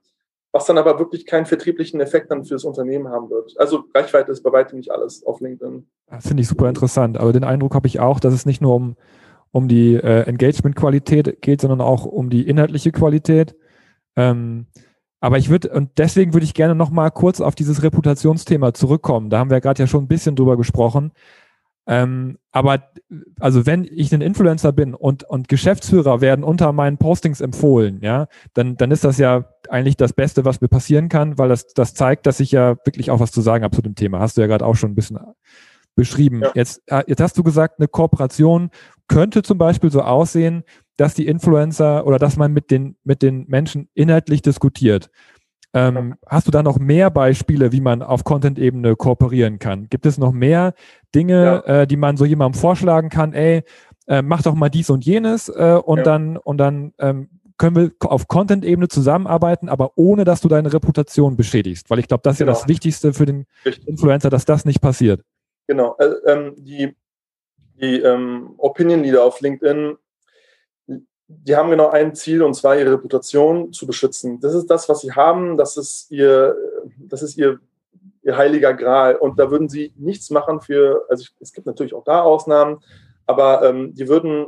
was 0.58 0.66
dann 0.66 0.78
aber 0.78 0.98
wirklich 0.98 1.26
keinen 1.26 1.46
vertrieblichen 1.46 2.00
Effekt 2.00 2.32
dann 2.32 2.44
für 2.44 2.56
das 2.56 2.64
Unternehmen 2.64 3.10
haben 3.10 3.30
wird. 3.30 3.54
Also 3.58 3.84
Reichweite 3.94 4.32
ist 4.32 4.42
bei 4.44 4.52
weitem 4.52 4.78
nicht 4.78 4.92
alles 4.92 5.24
auf 5.26 5.40
LinkedIn. 5.40 5.88
Das 6.08 6.28
finde 6.28 6.42
ich 6.42 6.48
super 6.48 6.70
interessant. 6.70 7.18
Aber 7.18 7.34
den 7.34 7.44
Eindruck 7.44 7.76
habe 7.76 7.88
ich 7.88 8.00
auch, 8.00 8.20
dass 8.20 8.34
es 8.34 8.46
nicht 8.46 8.62
nur 8.62 8.74
um, 8.74 8.96
um 9.52 9.68
die 9.68 9.96
äh, 9.96 10.24
Engagement-Qualität 10.24 11.42
geht, 11.42 11.62
sondern 11.62 11.82
auch 11.82 12.06
um 12.06 12.30
die 12.30 12.48
inhaltliche 12.48 12.92
Qualität. 12.92 13.56
Ähm, 14.16 14.68
aber 15.20 15.38
ich 15.38 15.50
würde, 15.50 15.70
und 15.70 15.92
deswegen 15.98 16.34
würde 16.34 16.46
ich 16.46 16.54
gerne 16.54 16.76
nochmal 16.76 17.12
kurz 17.12 17.42
auf 17.42 17.56
dieses 17.56 17.84
Reputationsthema 17.84 18.74
zurückkommen. 18.74 19.30
Da 19.30 19.40
haben 19.40 19.50
wir 19.50 19.62
gerade 19.62 19.84
ja 19.84 19.88
schon 19.88 20.06
ein 20.06 20.08
bisschen 20.08 20.36
drüber 20.36 20.58
gesprochen. 20.58 21.12
Ähm, 21.88 22.38
aber 22.52 22.84
also 23.40 23.66
wenn 23.66 23.86
ich 23.86 24.14
ein 24.14 24.22
Influencer 24.22 24.74
bin 24.74 24.94
und, 24.94 25.24
und 25.24 25.48
Geschäftsführer 25.48 26.20
werden 26.20 26.44
unter 26.44 26.74
meinen 26.74 26.98
Postings 26.98 27.40
empfohlen, 27.40 28.00
ja, 28.02 28.28
dann, 28.54 28.76
dann 28.76 28.92
ist 28.92 29.06
das 29.06 29.18
ja 29.18 29.46
eigentlich 29.70 29.96
das 29.96 30.14
Beste, 30.14 30.44
was 30.44 30.60
mir 30.60 30.68
passieren 30.68 31.08
kann, 31.08 31.38
weil 31.38 31.48
das, 31.50 31.68
das 31.68 31.94
zeigt, 31.94 32.26
dass 32.26 32.42
ich 32.42 32.52
ja 32.52 32.76
wirklich 32.86 33.10
auch 33.10 33.22
was 33.22 33.32
zu 33.32 33.42
sagen 33.42 33.64
habe 33.64 33.76
zu 33.76 33.82
dem 33.82 33.96
Thema. 33.96 34.20
Hast 34.20 34.38
du 34.38 34.42
ja 34.42 34.48
gerade 34.48 34.66
auch 34.66 34.76
schon 34.76 34.92
ein 34.92 34.96
bisschen 34.96 35.18
beschrieben. 35.96 36.42
Ja. 36.42 36.52
Jetzt, 36.56 36.82
äh, 36.88 37.04
jetzt 37.08 37.22
hast 37.22 37.38
du 37.38 37.44
gesagt, 37.44 37.80
eine 37.80 37.88
Kooperation 37.88 38.70
könnte 39.08 39.42
zum 39.42 39.58
Beispiel 39.58 39.92
so 39.92 40.02
aussehen, 40.02 40.64
dass 40.98 41.14
die 41.14 41.28
Influencer 41.28 42.06
oder 42.06 42.20
dass 42.20 42.38
man 42.38 42.54
mit 42.54 42.72
den, 42.72 42.98
mit 43.04 43.22
den 43.22 43.46
Menschen 43.48 43.90
inhaltlich 43.94 44.42
diskutiert. 44.42 45.10
Ähm, 45.74 46.16
hast 46.26 46.48
du 46.48 46.52
da 46.52 46.64
noch 46.64 46.80
mehr 46.80 47.10
Beispiele, 47.10 47.72
wie 47.72 47.82
man 47.82 48.02
auf 48.02 48.24
Content-Ebene 48.24 48.96
kooperieren 48.96 49.60
kann? 49.60 49.88
Gibt 49.90 50.06
es 50.06 50.18
noch 50.18 50.32
mehr 50.32 50.74
Dinge, 51.14 51.64
ja. 51.66 51.82
äh, 51.82 51.88
die 51.88 51.98
man 51.98 52.18
so 52.18 52.26
jemandem 52.26 52.60
vorschlagen 52.60 53.10
kann? 53.10 53.34
Ey, 53.34 53.64
äh, 54.08 54.22
mach 54.22 54.42
doch 54.42 54.56
mal 54.56 54.70
dies 54.70 54.90
und 54.90 55.06
jenes 55.06 55.50
äh, 55.50 55.80
und 55.84 56.00
ja. 56.00 56.04
dann 56.04 56.38
und 56.38 56.58
dann 56.58 56.94
ähm, 57.00 57.30
können 57.58 57.76
wir 57.76 57.92
auf 58.02 58.28
Content-Ebene 58.28 58.88
zusammenarbeiten, 58.88 59.68
aber 59.68 59.92
ohne, 59.96 60.24
dass 60.24 60.42
du 60.42 60.48
deine 60.48 60.72
Reputation 60.72 61.36
beschädigst. 61.36 61.90
Weil 61.90 62.00
ich 62.00 62.08
glaube, 62.08 62.22
das 62.24 62.36
ist 62.36 62.40
genau. 62.40 62.52
ja 62.52 62.58
das 62.58 62.68
Wichtigste 62.68 63.14
für 63.14 63.26
den 63.26 63.46
Richtig. 63.66 63.88
Influencer, 63.88 64.30
dass 64.30 64.46
das 64.46 64.64
nicht 64.64 64.80
passiert. 64.80 65.22
Genau. 65.68 65.96
Also, 65.98 66.16
ähm, 66.28 66.54
die 66.58 66.96
die 67.80 68.00
ähm, 68.00 68.56
Opinion 68.58 69.04
Leader 69.04 69.24
auf 69.24 69.42
LinkedIn 69.42 69.98
die 71.28 71.56
haben 71.56 71.70
genau 71.70 71.90
ein 71.90 72.16
Ziel 72.16 72.42
und 72.42 72.54
zwar 72.54 72.78
ihre 72.78 72.94
Reputation 72.94 73.74
zu 73.74 73.86
beschützen. 73.86 74.40
Das 74.40 74.54
ist 74.54 74.68
das, 74.68 74.88
was 74.88 75.02
sie 75.02 75.12
haben, 75.12 75.58
das 75.58 75.76
ist 75.76 76.10
ihr, 76.10 76.56
das 76.98 77.22
ist 77.22 77.38
ihr, 77.38 77.60
ihr 78.24 78.38
heiliger 78.38 78.74
Gral. 78.74 79.16
Und 79.16 79.38
da 79.38 79.52
würden 79.52 79.68
sie 79.68 79.94
nichts 79.98 80.30
machen 80.30 80.62
für, 80.62 81.06
also 81.10 81.30
es 81.40 81.52
gibt 81.52 81.68
natürlich 81.68 81.94
auch 81.94 82.06
da 82.06 82.22
Ausnahmen, 82.22 82.80
aber 83.26 83.64
ähm, 83.64 83.94
die 83.94 84.08
würden 84.08 84.48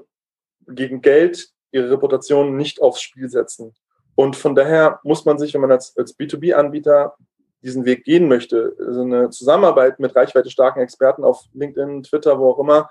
gegen 0.68 1.02
Geld 1.02 1.50
ihre 1.72 1.92
Reputation 1.92 2.56
nicht 2.56 2.82
aufs 2.82 3.02
Spiel 3.02 3.30
setzen. 3.30 3.74
Und 4.16 4.36
von 4.36 4.56
daher 4.56 5.00
muss 5.04 5.26
man 5.26 5.38
sich, 5.38 5.54
wenn 5.54 5.62
man 5.62 5.72
als, 5.72 5.98
als 5.98 6.18
B2B-Anbieter 6.18 7.16
diesen 7.62 7.84
Weg 7.84 8.06
gehen 8.06 8.30
möchte, 8.30 8.76
also 8.80 9.02
eine 9.02 9.30
Zusammenarbeit 9.32 10.00
mit 10.00 10.16
reichweite 10.16 10.50
starken 10.50 10.80
Experten 10.80 11.26
auf 11.26 11.44
LinkedIn, 11.54 12.04
Twitter, 12.04 12.40
wo 12.40 12.52
auch 12.52 12.60
immer, 12.60 12.90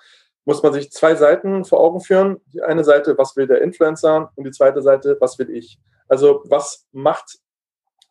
muss 0.49 0.63
man 0.63 0.73
sich 0.73 0.91
zwei 0.91 1.15
Seiten 1.15 1.67
vor 1.67 1.79
Augen 1.79 2.01
führen. 2.01 2.41
Die 2.55 2.63
eine 2.63 2.83
Seite, 2.83 3.19
was 3.19 3.37
will 3.37 3.47
der 3.47 3.61
Influencer 3.61 4.33
und 4.35 4.45
die 4.45 4.51
zweite 4.51 4.81
Seite, 4.81 5.19
was 5.21 5.39
will 5.39 5.51
ich. 5.51 5.79
Also 6.09 6.43
was 6.47 6.87
macht 6.91 7.39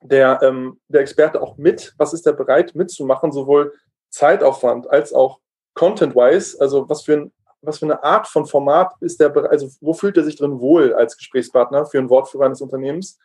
der, 0.04 0.39
ähm, 0.43 0.80
der 0.88 1.02
Experte 1.02 1.41
auch 1.41 1.58
mit? 1.58 1.95
Was 1.97 2.13
ist 2.13 2.28
er 2.28 2.34
bereit 2.34 2.76
mitzumachen, 2.76 3.32
sowohl 3.32 3.73
Zeitaufwand 4.12 4.88
als 4.88 5.13
auch 5.13 5.39
Content-wise? 5.73 6.62
Also 6.62 6.88
was 6.88 7.02
für, 7.02 7.13
ein, 7.13 7.34
was 7.62 7.80
für 7.80 7.86
eine 7.86 8.04
Art 8.04 8.28
von 8.28 8.45
Format 8.45 8.93
ist 9.00 9.19
der, 9.19 9.36
also 9.50 9.71
wo 9.82 9.95
fühlt 9.95 10.15
er 10.17 10.23
sich 10.23 10.36
drin 10.36 10.60
wohl 10.60 10.93
als 10.93 11.17
Gesprächspartner 11.17 11.88
für 11.88 11.97
einen 11.97 12.12
Wortführer 12.12 12.45
eines 12.45 12.62
Unternehmens? 12.62 13.17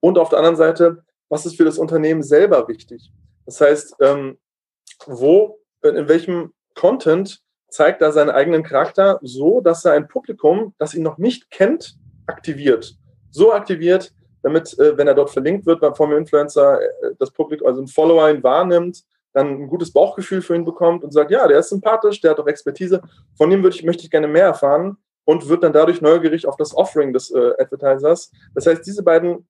Und 0.00 0.16
auf 0.16 0.30
der 0.30 0.38
anderen 0.38 0.56
Seite, 0.56 1.04
was 1.28 1.44
ist 1.44 1.58
für 1.58 1.66
das 1.66 1.76
Unternehmen 1.76 2.22
selber 2.22 2.66
wichtig? 2.66 3.12
Das 3.44 3.60
heißt, 3.60 3.96
ähm, 4.00 4.38
wo, 5.04 5.60
in 5.82 6.08
welchem 6.08 6.54
Content 6.74 7.44
zeigt 7.74 8.02
er 8.02 8.12
seinen 8.12 8.30
eigenen 8.30 8.62
Charakter 8.62 9.18
so, 9.20 9.60
dass 9.60 9.84
er 9.84 9.94
ein 9.94 10.06
Publikum, 10.06 10.74
das 10.78 10.94
ihn 10.94 11.02
noch 11.02 11.18
nicht 11.18 11.50
kennt, 11.50 11.96
aktiviert. 12.26 12.94
So 13.32 13.52
aktiviert, 13.52 14.12
damit, 14.44 14.78
äh, 14.78 14.96
wenn 14.96 15.08
er 15.08 15.14
dort 15.14 15.30
verlinkt 15.30 15.66
wird 15.66 15.84
vom 15.96 16.12
Influencer, 16.12 16.80
äh, 16.80 17.14
das 17.18 17.32
Publikum, 17.32 17.66
also 17.66 17.82
ein 17.82 17.88
Follower 17.88 18.30
ihn 18.30 18.44
wahrnimmt, 18.44 19.02
dann 19.32 19.62
ein 19.62 19.66
gutes 19.66 19.92
Bauchgefühl 19.92 20.40
für 20.40 20.54
ihn 20.54 20.64
bekommt 20.64 21.02
und 21.02 21.10
sagt, 21.10 21.32
ja, 21.32 21.48
der 21.48 21.58
ist 21.58 21.70
sympathisch, 21.70 22.20
der 22.20 22.30
hat 22.30 22.38
auch 22.38 22.46
Expertise, 22.46 23.02
von 23.36 23.50
dem 23.50 23.64
würde 23.64 23.74
ich, 23.74 23.82
möchte 23.82 24.04
ich 24.04 24.10
gerne 24.10 24.28
mehr 24.28 24.44
erfahren 24.44 24.96
und 25.24 25.48
wird 25.48 25.64
dann 25.64 25.72
dadurch 25.72 26.00
neugierig 26.00 26.46
auf 26.46 26.56
das 26.56 26.76
Offering 26.76 27.12
des 27.12 27.32
äh, 27.32 27.54
Advertisers. 27.58 28.30
Das 28.54 28.68
heißt, 28.68 28.86
diese 28.86 29.02
beiden, 29.02 29.48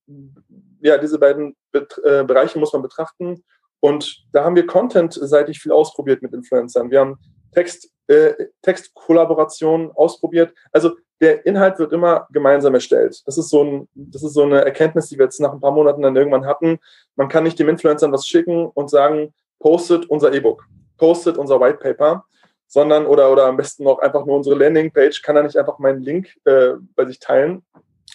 ja, 0.81 0.97
diese 0.97 1.19
beiden 1.19 1.55
Bet 1.73 2.01
äh, 2.03 2.25
Bereiche 2.25 2.59
muss 2.59 2.73
man 2.73 2.81
betrachten. 2.81 3.45
Und 3.81 4.25
da 4.33 4.45
haben 4.45 4.57
wir 4.57 4.67
content-seitig 4.67 5.61
viel 5.61 5.73
ausprobiert 5.73 6.23
mit 6.23 6.33
Influencern. 6.33 6.91
Wir 6.91 7.01
haben 7.01 7.19
Text, 7.55 7.91
äh, 8.09 8.35
Textkollaboration 8.63 9.93
ausprobiert. 9.93 10.53
Also 10.73 10.93
der 11.21 11.47
Inhalt 11.47 11.79
wird 11.79 11.93
immer 11.93 12.27
gemeinsam 12.31 12.75
erstellt. 12.75 13.23
Das 13.27 13.39
ist, 13.39 13.49
so 13.49 13.65
ein, 13.65 13.89
das 13.95 14.23
ist 14.23 14.35
so 14.35 14.43
eine 14.43 14.65
Erkenntnis, 14.65 15.09
die 15.09 15.19
wir 15.19 15.25
jetzt 15.25 15.41
nach 15.41 15.53
ein 15.53 15.61
paar 15.61 15.73
Monaten 15.73 16.03
dann 16.03 16.17
irgendwann 16.17 16.47
hatten. 16.47 16.79
Man 17.17 17.29
kann 17.29 17.45
nicht 17.45 17.59
dem 17.59 17.69
Influencern 17.69 18.13
was 18.13 18.27
schicken 18.27 18.67
und 18.67 18.91
sagen, 18.91 19.33
postet 19.59 20.11
unser 20.11 20.33
E-Book, 20.33 20.67
postet 20.99 21.39
unser 21.39 21.61
White 21.61 21.79
Paper, 21.79 22.25
sondern 22.67 23.07
oder, 23.07 23.31
oder 23.31 23.47
am 23.47 23.57
besten 23.57 23.85
noch 23.85 24.01
einfach 24.01 24.27
nur 24.27 24.37
unsere 24.37 24.57
Landingpage, 24.57 25.23
kann 25.23 25.37
er 25.37 25.45
nicht 25.45 25.57
einfach 25.57 25.79
meinen 25.79 26.03
Link 26.03 26.29
äh, 26.45 26.73
bei 26.97 27.07
sich 27.07 27.21
teilen, 27.21 27.63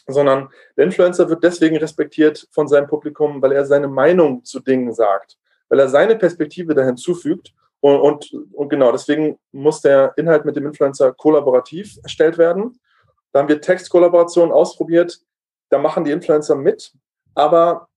sondern 0.08 0.50
der 0.78 0.86
Influencer 0.86 1.30
wird 1.30 1.44
deswegen 1.44 1.78
respektiert 1.78 2.48
von 2.52 2.68
seinem 2.68 2.88
Publikum, 2.88 3.42
weil 3.42 3.54
er 3.54 3.66
seine 3.66 3.88
Meinung 3.88 4.44
zu 4.44 4.60
Dingen 4.60 4.94
sagt, 4.94 5.38
weil 5.70 5.80
er 5.80 5.88
seine 5.88 6.16
Perspektive 6.16 6.76
da 6.76 6.84
hinzufügt 6.84 7.54
und, 7.82 8.00
und, 8.00 8.34
und, 8.54 8.70
genau, 8.70 8.92
deswegen 8.92 9.40
muss 9.52 9.82
der 9.82 10.14
Inhalt 10.18 10.46
mit 10.46 10.56
dem 10.56 10.66
Influencer 10.66 11.14
kollaborativ 11.14 11.98
erstellt 12.04 12.38
werden. 12.38 12.80
Da 13.32 13.40
haben 13.40 13.48
wir 13.48 13.62
Textkollaborationen 13.62 14.52
ausprobiert. 14.52 15.20
Da 15.70 15.78
machen 15.78 16.04
die 16.04 16.12
Influencer 16.12 16.56
mit, 16.56 16.94
aber 17.36 17.88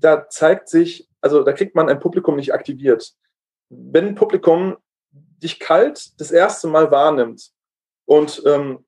da 0.00 0.28
zeigt 0.28 0.68
sich, 0.68 1.08
also 1.20 1.42
da 1.42 1.52
kriegt 1.52 1.74
man 1.74 1.88
ein 1.88 2.00
Publikum 2.00 2.36
nicht 2.36 2.52
aktiviert. 2.52 3.14
Wenn 3.68 4.08
ein 4.08 4.14
Publikum 4.14 4.76
dich 5.10 5.60
kalt 5.60 6.18
das 6.20 6.30
erste 6.30 6.68
Mal 6.68 6.90
wahrnimmt 6.90 7.52
und 8.06 8.42
ähm, 8.46 8.84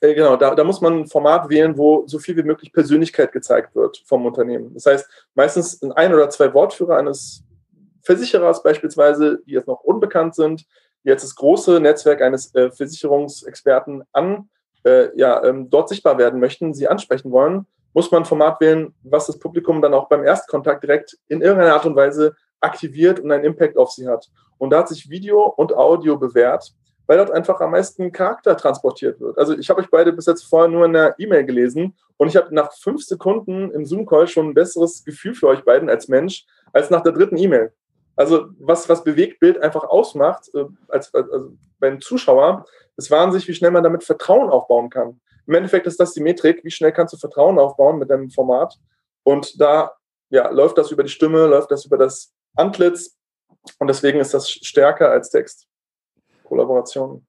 äh, 0.00 0.14
genau, 0.14 0.36
da, 0.36 0.54
da 0.54 0.64
muss 0.64 0.80
man 0.80 1.00
ein 1.00 1.06
Format 1.06 1.48
wählen, 1.48 1.76
wo 1.76 2.06
so 2.06 2.18
viel 2.18 2.36
wie 2.36 2.42
möglich 2.42 2.72
Persönlichkeit 2.72 3.32
gezeigt 3.32 3.74
wird 3.74 4.02
vom 4.06 4.26
Unternehmen. 4.26 4.74
Das 4.74 4.86
heißt, 4.86 5.28
meistens 5.34 5.82
ein 5.94 6.12
oder 6.12 6.28
zwei 6.30 6.52
Wortführer 6.52 6.96
eines 6.96 7.44
Versicherers 8.06 8.62
beispielsweise, 8.62 9.40
die 9.46 9.52
jetzt 9.52 9.66
noch 9.66 9.80
unbekannt 9.80 10.36
sind, 10.36 10.64
die 11.04 11.08
jetzt 11.08 11.24
das 11.24 11.34
große 11.34 11.80
Netzwerk 11.80 12.22
eines 12.22 12.54
äh, 12.54 12.70
Versicherungsexperten 12.70 14.04
an, 14.12 14.48
äh, 14.84 15.08
ja, 15.18 15.42
ähm, 15.44 15.68
dort 15.70 15.88
sichtbar 15.88 16.16
werden 16.16 16.38
möchten, 16.38 16.72
sie 16.72 16.86
ansprechen 16.86 17.32
wollen, 17.32 17.66
muss 17.94 18.12
man 18.12 18.22
ein 18.22 18.26
Format 18.26 18.60
wählen, 18.60 18.94
was 19.02 19.26
das 19.26 19.40
Publikum 19.40 19.82
dann 19.82 19.92
auch 19.92 20.08
beim 20.08 20.24
Erstkontakt 20.24 20.84
direkt 20.84 21.18
in 21.26 21.40
irgendeiner 21.40 21.74
Art 21.74 21.84
und 21.84 21.96
Weise 21.96 22.36
aktiviert 22.60 23.18
und 23.18 23.32
einen 23.32 23.42
Impact 23.42 23.76
auf 23.76 23.90
sie 23.90 24.06
hat. 24.06 24.30
Und 24.58 24.70
da 24.70 24.78
hat 24.78 24.88
sich 24.88 25.10
Video 25.10 25.42
und 25.42 25.74
Audio 25.74 26.16
bewährt, 26.16 26.72
weil 27.08 27.18
dort 27.18 27.32
einfach 27.32 27.60
am 27.60 27.72
meisten 27.72 28.12
Charakter 28.12 28.56
transportiert 28.56 29.20
wird. 29.20 29.36
Also 29.36 29.58
ich 29.58 29.68
habe 29.68 29.80
euch 29.80 29.90
beide 29.90 30.12
bis 30.12 30.26
jetzt 30.26 30.44
vorher 30.44 30.68
nur 30.68 30.84
in 30.84 30.92
der 30.92 31.16
E-Mail 31.18 31.44
gelesen 31.44 31.96
und 32.18 32.28
ich 32.28 32.36
habe 32.36 32.54
nach 32.54 32.72
fünf 32.72 33.04
Sekunden 33.04 33.72
im 33.72 33.84
Zoom-Call 33.84 34.28
schon 34.28 34.50
ein 34.50 34.54
besseres 34.54 35.04
Gefühl 35.04 35.34
für 35.34 35.48
euch 35.48 35.64
beiden 35.64 35.90
als 35.90 36.06
Mensch 36.06 36.46
als 36.72 36.90
nach 36.90 37.02
der 37.02 37.12
dritten 37.12 37.36
E-Mail. 37.36 37.72
Also 38.16 38.48
was, 38.58 38.88
was 38.88 39.04
Bewegtbild 39.04 39.58
einfach 39.58 39.84
ausmacht, 39.84 40.50
äh, 40.54 40.64
als, 40.88 41.14
also 41.14 41.52
beim 41.78 42.00
Zuschauer, 42.00 42.64
ist 42.96 43.10
wahnsinnig, 43.10 43.46
wie 43.46 43.54
schnell 43.54 43.70
man 43.70 43.84
damit 43.84 44.04
Vertrauen 44.04 44.48
aufbauen 44.48 44.88
kann. 44.90 45.20
Im 45.46 45.54
Endeffekt 45.54 45.86
ist 45.86 46.00
das 46.00 46.14
die 46.14 46.22
Metrik, 46.22 46.64
wie 46.64 46.70
schnell 46.70 46.92
kannst 46.92 47.12
du 47.12 47.18
Vertrauen 47.18 47.58
aufbauen 47.58 47.98
mit 47.98 48.10
deinem 48.10 48.30
Format. 48.30 48.78
Und 49.22 49.60
da 49.60 49.92
ja, 50.30 50.48
läuft 50.48 50.78
das 50.78 50.90
über 50.90 51.02
die 51.02 51.10
Stimme, 51.10 51.46
läuft 51.46 51.70
das 51.70 51.84
über 51.84 51.98
das 51.98 52.32
Antlitz. 52.56 53.16
Und 53.78 53.88
deswegen 53.88 54.18
ist 54.18 54.34
das 54.34 54.50
stärker 54.50 55.10
als 55.10 55.30
Text. 55.30 55.68
Kollaboration. 56.44 57.26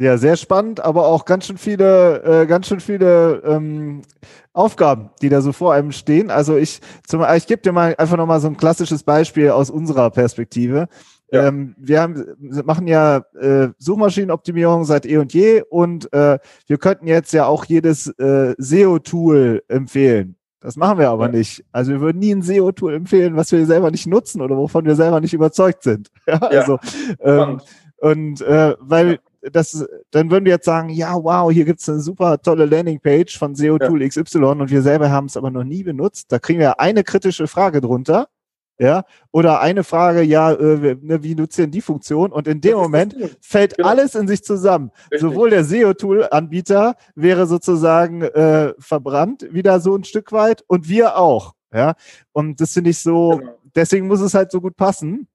Ja, 0.00 0.16
sehr 0.16 0.36
spannend, 0.36 0.80
aber 0.82 1.06
auch 1.08 1.26
ganz 1.26 1.46
schön 1.46 1.58
viele, 1.58 2.22
äh, 2.22 2.46
ganz 2.46 2.66
schön 2.66 2.80
viele 2.80 3.42
ähm, 3.44 4.00
Aufgaben, 4.54 5.10
die 5.20 5.28
da 5.28 5.42
so 5.42 5.52
vor 5.52 5.74
einem 5.74 5.92
stehen. 5.92 6.30
Also 6.30 6.56
ich, 6.56 6.80
zum, 7.06 7.22
ich 7.36 7.46
gebe 7.46 7.60
dir 7.60 7.72
mal 7.72 7.94
einfach 7.98 8.16
nochmal 8.16 8.40
so 8.40 8.48
ein 8.48 8.56
klassisches 8.56 9.02
Beispiel 9.02 9.50
aus 9.50 9.68
unserer 9.68 10.08
Perspektive. 10.10 10.88
Ja. 11.30 11.48
Ähm, 11.48 11.74
wir 11.76 12.00
haben, 12.00 12.24
machen 12.64 12.86
ja 12.86 13.26
äh, 13.38 13.68
Suchmaschinenoptimierung 13.76 14.84
seit 14.84 15.04
eh 15.04 15.18
und 15.18 15.34
je 15.34 15.64
und 15.68 16.10
äh, 16.14 16.38
wir 16.66 16.78
könnten 16.78 17.06
jetzt 17.06 17.34
ja 17.34 17.44
auch 17.44 17.66
jedes 17.66 18.06
äh, 18.18 18.54
SEO-Tool 18.56 19.64
empfehlen. 19.68 20.34
Das 20.60 20.76
machen 20.76 20.98
wir 20.98 21.10
aber 21.10 21.26
ja. 21.26 21.32
nicht. 21.32 21.66
Also 21.72 21.92
wir 21.92 22.00
würden 22.00 22.20
nie 22.20 22.34
ein 22.34 22.40
SEO-Tool 22.40 22.94
empfehlen, 22.94 23.36
was 23.36 23.52
wir 23.52 23.66
selber 23.66 23.90
nicht 23.90 24.06
nutzen 24.06 24.40
oder 24.40 24.56
wovon 24.56 24.86
wir 24.86 24.94
selber 24.94 25.20
nicht 25.20 25.34
überzeugt 25.34 25.82
sind. 25.82 26.10
ja, 26.26 26.38
also 26.38 26.78
ähm, 27.20 27.60
und 27.98 28.40
äh, 28.40 28.74
weil 28.80 29.18
das, 29.42 29.86
dann 30.10 30.30
würden 30.30 30.44
wir 30.44 30.52
jetzt 30.52 30.66
sagen, 30.66 30.90
ja, 30.90 31.14
wow, 31.14 31.50
hier 31.50 31.64
gibt's 31.64 31.88
eine 31.88 32.00
super 32.00 32.40
tolle 32.40 32.66
Landingpage 32.66 33.38
von 33.38 33.54
SEO-Tool 33.54 34.02
ja. 34.02 34.08
XY 34.08 34.38
und 34.38 34.70
wir 34.70 34.82
selber 34.82 35.10
haben 35.10 35.26
es 35.26 35.36
aber 35.36 35.50
noch 35.50 35.64
nie 35.64 35.82
benutzt. 35.82 36.30
Da 36.30 36.38
kriegen 36.38 36.60
wir 36.60 36.80
eine 36.80 37.04
kritische 37.04 37.46
Frage 37.46 37.80
drunter. 37.80 38.28
Ja, 38.78 39.04
oder 39.30 39.60
eine 39.60 39.84
Frage, 39.84 40.22
ja, 40.22 40.52
äh, 40.52 40.96
ne, 41.02 41.22
wie 41.22 41.34
nutzt 41.34 41.58
ihr 41.58 41.64
denn 41.64 41.70
die 41.70 41.82
Funktion? 41.82 42.32
Und 42.32 42.48
in 42.48 42.62
dem 42.62 42.78
Moment 42.78 43.14
fällt 43.42 43.76
genau. 43.76 43.90
alles 43.90 44.14
in 44.14 44.26
sich 44.26 44.42
zusammen. 44.42 44.90
Richtig. 45.12 45.20
Sowohl 45.20 45.50
der 45.50 45.64
SEO-Tool-Anbieter 45.64 46.96
wäre 47.14 47.46
sozusagen 47.46 48.22
äh, 48.22 48.72
verbrannt, 48.78 49.46
wieder 49.50 49.80
so 49.80 49.94
ein 49.94 50.04
Stück 50.04 50.32
weit, 50.32 50.64
und 50.66 50.88
wir 50.88 51.18
auch. 51.18 51.52
Ja, 51.74 51.94
und 52.32 52.58
das 52.62 52.72
finde 52.72 52.88
ich 52.88 53.00
so, 53.00 53.36
genau. 53.36 53.52
deswegen 53.74 54.06
muss 54.06 54.22
es 54.22 54.32
halt 54.32 54.50
so 54.50 54.62
gut 54.62 54.78
passen. 54.78 55.28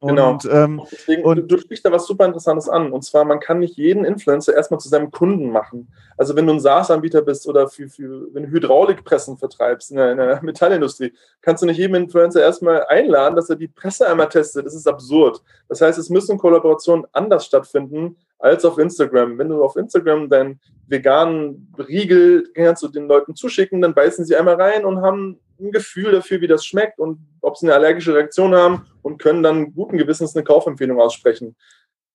Genau. 0.00 0.32
Und, 0.32 0.48
ähm, 0.50 0.80
Deswegen, 0.90 1.24
und, 1.24 1.36
du, 1.36 1.42
du 1.42 1.58
sprichst 1.58 1.84
da 1.84 1.92
was 1.92 2.06
super 2.06 2.24
Interessantes 2.24 2.68
an. 2.68 2.90
Und 2.92 3.02
zwar, 3.02 3.24
man 3.24 3.38
kann 3.38 3.58
nicht 3.58 3.76
jeden 3.76 4.04
Influencer 4.04 4.54
erstmal 4.54 4.80
zu 4.80 4.88
seinem 4.88 5.10
Kunden 5.10 5.50
machen. 5.50 5.92
Also 6.16 6.34
wenn 6.36 6.46
du 6.46 6.54
ein 6.54 6.60
SaaS-Anbieter 6.60 7.20
bist 7.20 7.46
oder 7.46 7.68
für, 7.68 7.88
für, 7.88 8.32
wenn 8.32 8.44
du 8.44 8.50
Hydraulikpressen 8.50 9.36
vertreibst 9.36 9.90
in 9.90 9.98
der, 9.98 10.12
in 10.12 10.16
der, 10.16 10.40
Metallindustrie, 10.42 11.12
kannst 11.42 11.62
du 11.62 11.66
nicht 11.66 11.76
jedem 11.76 11.96
Influencer 11.96 12.40
erstmal 12.40 12.86
einladen, 12.86 13.36
dass 13.36 13.50
er 13.50 13.56
die 13.56 13.68
Presse 13.68 14.08
einmal 14.08 14.28
testet. 14.28 14.64
Das 14.64 14.74
ist 14.74 14.88
absurd. 14.88 15.42
Das 15.68 15.82
heißt, 15.82 15.98
es 15.98 16.08
müssen 16.08 16.38
Kollaborationen 16.38 17.06
anders 17.12 17.44
stattfinden 17.44 18.16
als 18.40 18.64
auf 18.64 18.78
Instagram. 18.78 19.38
Wenn 19.38 19.50
du 19.50 19.62
auf 19.62 19.76
Instagram 19.76 20.28
deinen 20.28 20.60
veganen 20.86 21.72
Riegel 21.78 22.50
kannst 22.54 22.82
du 22.82 22.88
den 22.88 23.06
Leuten 23.06 23.36
zuschicken, 23.36 23.80
dann 23.80 23.94
beißen 23.94 24.24
sie 24.24 24.34
einmal 24.34 24.60
rein 24.60 24.84
und 24.84 25.02
haben 25.02 25.38
ein 25.60 25.72
Gefühl 25.72 26.12
dafür, 26.12 26.40
wie 26.40 26.46
das 26.46 26.64
schmeckt 26.64 26.98
und 26.98 27.18
ob 27.42 27.56
sie 27.56 27.66
eine 27.66 27.74
allergische 27.74 28.14
Reaktion 28.14 28.54
haben 28.54 28.86
und 29.02 29.18
können 29.18 29.42
dann 29.42 29.74
guten 29.74 29.98
Gewissens 29.98 30.34
eine 30.34 30.44
Kaufempfehlung 30.44 31.00
aussprechen. 31.00 31.54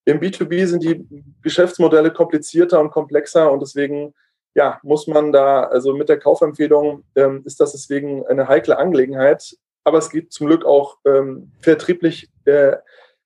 Im 0.06 0.20
B2B 0.20 0.66
sind 0.66 0.84
die 0.84 1.08
Geschäftsmodelle 1.42 2.12
komplizierter 2.12 2.80
und 2.80 2.92
komplexer 2.92 3.52
und 3.52 3.62
deswegen 3.62 4.14
ja, 4.56 4.80
muss 4.84 5.08
man 5.08 5.32
da, 5.32 5.64
also 5.64 5.94
mit 5.96 6.10
der 6.10 6.20
Kaufempfehlung 6.20 7.04
ähm, 7.16 7.44
ist 7.46 7.60
das 7.60 7.74
deswegen 7.74 8.26
eine 8.28 8.48
heikle 8.48 8.78
Angelegenheit, 8.78 9.56
aber 9.84 9.98
es 9.98 10.10
geht 10.10 10.32
zum 10.32 10.48
Glück 10.48 10.66
auch 10.66 10.98
ähm, 11.06 11.52
vertrieblich 11.60 12.30
äh, 12.46 12.78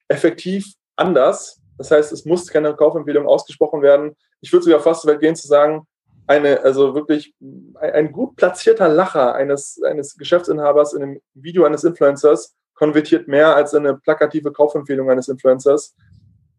effektiv 0.07 0.73
anders. 0.95 1.59
Das 1.79 1.91
heißt, 1.91 2.11
es 2.11 2.25
muss 2.25 2.47
keine 2.47 2.75
Kaufempfehlung 2.75 3.25
ausgesprochen 3.25 3.81
werden. 3.81 4.15
Ich 4.41 4.51
würde 4.51 4.65
sogar 4.65 4.81
fast 4.81 5.01
so 5.01 5.07
weit 5.07 5.21
gehen 5.21 5.35
zu 5.35 5.47
sagen, 5.47 5.87
eine, 6.27 6.61
also 6.61 6.93
wirklich 6.93 7.33
ein 7.79 8.11
gut 8.11 8.35
platzierter 8.35 8.89
Lacher 8.89 9.33
eines, 9.33 9.81
eines 9.81 10.15
Geschäftsinhabers 10.17 10.93
in 10.93 11.01
einem 11.01 11.21
Video 11.33 11.63
eines 11.63 11.85
Influencers 11.85 12.53
konvertiert 12.73 13.29
mehr 13.29 13.55
als 13.55 13.73
eine 13.73 13.95
plakative 13.95 14.51
Kaufempfehlung 14.51 15.09
eines 15.09 15.29
Influencers, 15.29 15.95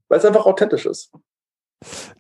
weil 0.09 0.19
es 0.19 0.25
einfach 0.25 0.47
authentisch 0.47 0.87
ist. 0.87 1.13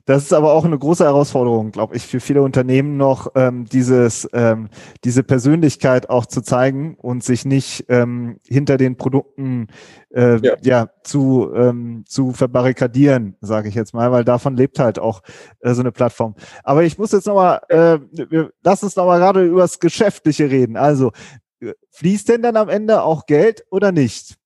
Das 0.06 0.24
ist 0.24 0.32
aber 0.32 0.52
auch 0.52 0.64
eine 0.64 0.78
große 0.78 1.04
Herausforderung, 1.04 1.70
glaube 1.70 1.94
ich, 1.94 2.06
für 2.06 2.20
viele 2.20 2.42
Unternehmen 2.42 2.96
noch, 2.96 3.28
ähm, 3.34 3.66
dieses, 3.66 4.28
ähm, 4.32 4.70
diese 5.04 5.22
Persönlichkeit 5.22 6.08
auch 6.08 6.26
zu 6.26 6.40
zeigen 6.40 6.96
und 6.96 7.22
sich 7.22 7.44
nicht 7.44 7.84
ähm, 7.88 8.40
hinter 8.48 8.78
den 8.78 8.96
Produkten 8.96 9.68
äh, 10.14 10.40
ja. 10.40 10.56
ja. 10.62 10.90
zu, 11.04 11.52
ähm, 11.54 12.04
zu 12.06 12.32
verbarrikadieren, 12.32 13.36
sage 13.40 13.68
ich 13.68 13.74
jetzt 13.74 13.92
mal, 13.92 14.10
weil 14.10 14.24
davon 14.24 14.56
lebt 14.56 14.78
halt 14.78 14.98
auch 14.98 15.20
äh, 15.60 15.74
so 15.74 15.82
eine 15.82 15.92
Plattform. 15.92 16.34
Aber 16.64 16.82
ich 16.82 16.98
muss 16.98 17.12
jetzt 17.12 17.26
nochmal, 17.26 17.60
äh, 17.68 17.98
wir, 18.10 18.52
lass 18.64 18.82
uns 18.82 18.96
nochmal 18.96 19.20
gerade 19.20 19.44
über 19.44 19.60
das 19.60 19.78
Geschäftliche 19.78 20.50
reden. 20.50 20.76
Also, 20.76 21.12
äh, 21.60 21.74
fließt 21.90 22.30
denn 22.30 22.42
dann 22.42 22.56
am 22.56 22.68
Ende 22.68 23.02
auch 23.02 23.26
Geld 23.26 23.64
oder 23.70 23.92
nicht? 23.92 24.39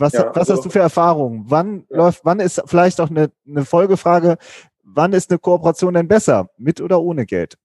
Was, 0.00 0.14
ja, 0.14 0.30
was 0.30 0.36
also, 0.36 0.54
hast 0.54 0.64
du 0.64 0.70
für 0.70 0.78
Erfahrungen? 0.78 1.44
Wann 1.48 1.84
ja. 1.90 1.98
läuft, 1.98 2.24
wann 2.24 2.40
ist 2.40 2.62
vielleicht 2.64 3.00
auch 3.02 3.10
eine, 3.10 3.30
eine 3.46 3.66
Folgefrage, 3.66 4.38
wann 4.82 5.12
ist 5.12 5.30
eine 5.30 5.38
Kooperation 5.38 5.92
denn 5.92 6.08
besser? 6.08 6.48
Mit 6.56 6.80
oder 6.80 7.02
ohne 7.02 7.26
Geld? 7.26 7.58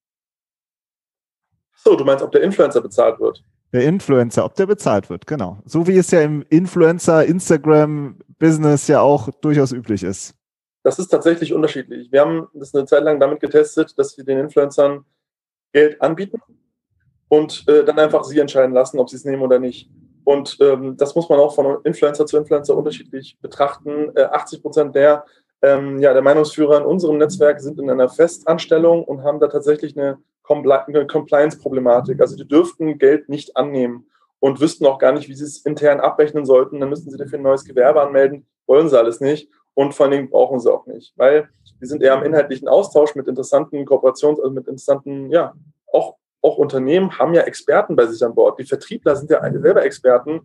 So, 1.77 1.95
du 1.95 2.03
meinst, 2.03 2.23
ob 2.23 2.33
der 2.33 2.41
Influencer 2.41 2.81
bezahlt 2.81 3.19
wird? 3.21 3.41
Der 3.71 3.85
Influencer, 3.85 4.43
ob 4.43 4.53
der 4.55 4.65
bezahlt 4.65 5.09
wird, 5.09 5.27
genau. 5.27 5.59
So 5.65 5.87
wie 5.87 5.97
es 5.97 6.11
ja 6.11 6.21
im 6.21 6.43
Influencer, 6.49 7.25
Instagram-Business 7.25 8.87
ja 8.89 8.99
auch 8.99 9.29
durchaus 9.41 9.71
üblich 9.71 10.03
ist. 10.03 10.35
Das 10.83 10.99
ist 10.99 11.07
tatsächlich 11.07 11.53
unterschiedlich. 11.53 12.11
Wir 12.11 12.19
haben 12.19 12.47
das 12.53 12.75
eine 12.75 12.85
Zeit 12.85 13.03
lang 13.03 13.19
damit 13.19 13.39
getestet, 13.39 13.97
dass 13.97 14.17
wir 14.17 14.25
den 14.25 14.39
Influencern 14.39 15.05
Geld 15.71 16.01
anbieten 16.01 16.41
und 17.29 17.63
äh, 17.67 17.85
dann 17.85 17.97
einfach 17.97 18.25
sie 18.25 18.39
entscheiden 18.39 18.73
lassen, 18.73 18.99
ob 18.99 19.09
sie 19.09 19.15
es 19.15 19.25
nehmen 19.25 19.41
oder 19.41 19.57
nicht. 19.57 19.89
Und 20.25 20.57
ähm, 20.59 20.97
das 20.97 21.15
muss 21.15 21.29
man 21.29 21.39
auch 21.39 21.55
von 21.55 21.77
Influencer 21.83 22.25
zu 22.25 22.37
Influencer 22.37 22.75
unterschiedlich 22.75 23.37
betrachten. 23.41 24.11
Äh, 24.15 24.23
80 24.23 24.61
Prozent 24.61 24.95
der, 24.95 25.23
ähm, 25.61 25.99
ja, 25.99 26.13
der 26.13 26.23
Meinungsführer 26.23 26.79
in 26.79 26.83
unserem 26.83 27.17
Netzwerk 27.17 27.61
sind 27.61 27.79
in 27.79 27.89
einer 27.89 28.09
Festanstellung 28.09 29.03
und 29.03 29.23
haben 29.23 29.39
da 29.39 29.47
tatsächlich 29.47 29.97
eine, 29.97 30.17
Compli 30.41 30.73
eine 30.73 31.07
Compliance-Problematik. 31.07 32.19
Also 32.19 32.35
die 32.35 32.47
dürften 32.47 32.97
Geld 32.97 33.29
nicht 33.29 33.55
annehmen 33.55 34.07
und 34.39 34.59
wüssten 34.59 34.85
auch 34.87 34.97
gar 34.97 35.11
nicht, 35.11 35.29
wie 35.29 35.35
sie 35.35 35.45
es 35.45 35.59
intern 35.59 35.99
abrechnen 35.99 36.45
sollten. 36.45 36.79
Dann 36.79 36.89
müssten 36.89 37.11
sie 37.11 37.17
dafür 37.17 37.39
ein 37.39 37.43
neues 37.43 37.63
Gewerbe 37.63 38.01
anmelden. 38.01 38.47
Wollen 38.65 38.89
sie 38.89 38.97
alles 38.97 39.21
nicht. 39.21 39.49
Und 39.75 39.93
vor 39.93 40.05
allen 40.05 40.13
Dingen 40.13 40.29
brauchen 40.29 40.59
sie 40.59 40.73
auch 40.73 40.87
nicht, 40.87 41.13
weil 41.17 41.49
wir 41.79 41.87
sind 41.87 42.01
eher 42.01 42.15
im 42.15 42.23
inhaltlichen 42.23 42.67
Austausch 42.67 43.13
mit 43.13 43.27
interessanten 43.27 43.85
Kooperations-, 43.85 44.39
also 44.39 44.49
mit 44.49 44.67
interessanten, 44.67 45.29
ja, 45.29 45.53
auch 45.91 46.15
auch 46.45 46.57
Unternehmen 46.57 47.17
haben 47.17 47.33
ja 47.33 47.41
Experten 47.41 47.95
bei 47.95 48.05
sich 48.05 48.23
an 48.23 48.35
Bord. 48.35 48.59
Die 48.59 48.65
Vertriebler 48.65 49.15
sind 49.15 49.31
ja 49.31 49.41
selber 49.51 49.83
Experten, 49.83 50.41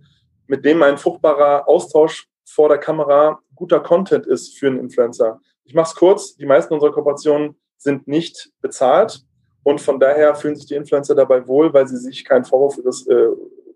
mit 0.47 0.65
denen 0.65 0.83
ein 0.83 0.97
fruchtbarer 0.97 1.69
Austausch 1.69 2.27
vor 2.47 2.71
der 2.71 2.79
Kamera 2.79 3.41
guter 3.55 3.81
Content 3.81 4.27
ist 4.27 4.59
für 4.59 4.69
einen 4.69 4.79
Influencer. 4.79 5.41
Ich 5.65 5.75
mache 5.75 5.91
es 5.91 5.95
kurz, 5.95 6.37
die 6.37 6.47
meisten 6.47 6.73
unserer 6.73 6.93
Kooperationen 6.93 7.55
sind 7.77 8.09
nicht 8.09 8.51
bezahlt 8.63 9.21
und 9.63 9.81
von 9.83 10.01
daher 10.01 10.35
fühlen 10.35 10.57
sich 10.57 10.67
die 10.67 10.75
Influencer 10.75 11.15
dabei 11.15 11.47
wohl, 11.47 11.73
weil 11.75 11.87
sie 11.87 11.99
sich 11.99 12.25
keinen 12.25 12.47
Vorwurf 12.47 12.79
ihres 12.79 13.07
äh, 13.07 13.29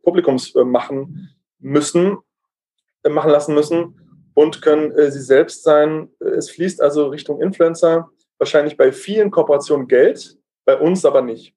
Publikums 0.03 0.55
äh, 0.55 0.65
machen 0.65 1.37
müssen, 1.59 2.17
äh, 3.03 3.11
machen 3.11 3.31
lassen 3.31 3.55
müssen 3.55 4.01
und 4.33 4.63
können 4.63 4.93
äh, 4.93 5.11
sie 5.11 5.21
selbst 5.21 5.63
sein. 5.63 6.09
Es 6.19 6.51
fließt 6.51 6.81
also 6.81 7.09
Richtung 7.09 7.43
Influencer, 7.43 8.09
wahrscheinlich 8.39 8.79
bei 8.79 8.93
vielen 8.93 9.31
Kooperationen 9.31 9.87
Geld, 9.87 10.39
bei 10.65 10.79
uns 10.79 11.05
aber 11.05 11.21
nicht. 11.21 11.55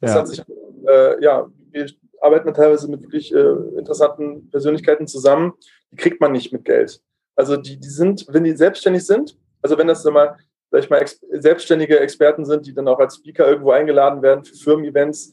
Das 0.00 0.12
ja. 0.12 0.18
hat 0.18 0.28
sich, 0.28 0.42
äh, 0.86 1.22
ja, 1.22 1.46
wir 1.70 1.86
arbeiten 2.20 2.52
teilweise 2.54 2.88
mit 2.88 3.02
wirklich 3.02 3.34
äh, 3.34 3.52
interessanten 3.78 4.50
Persönlichkeiten 4.50 5.06
zusammen. 5.06 5.52
Die 5.90 5.96
kriegt 5.96 6.20
man 6.20 6.32
nicht 6.32 6.52
mit 6.52 6.64
Geld. 6.64 7.00
Also 7.34 7.56
die, 7.56 7.78
die 7.78 7.88
sind, 7.88 8.26
wenn 8.28 8.44
die 8.44 8.56
selbstständig 8.56 9.04
sind, 9.04 9.36
also 9.62 9.78
wenn 9.78 9.88
das 9.88 10.04
mal, 10.04 10.36
sag 10.70 10.82
ich 10.82 10.90
mal, 10.90 10.98
ex 10.98 11.20
selbstständige 11.30 12.00
Experten 12.00 12.44
sind, 12.44 12.66
die 12.66 12.74
dann 12.74 12.88
auch 12.88 12.98
als 12.98 13.16
Speaker 13.16 13.46
irgendwo 13.46 13.70
eingeladen 13.70 14.22
werden 14.22 14.44
für 14.44 14.54
Firmen-Events, 14.54 15.32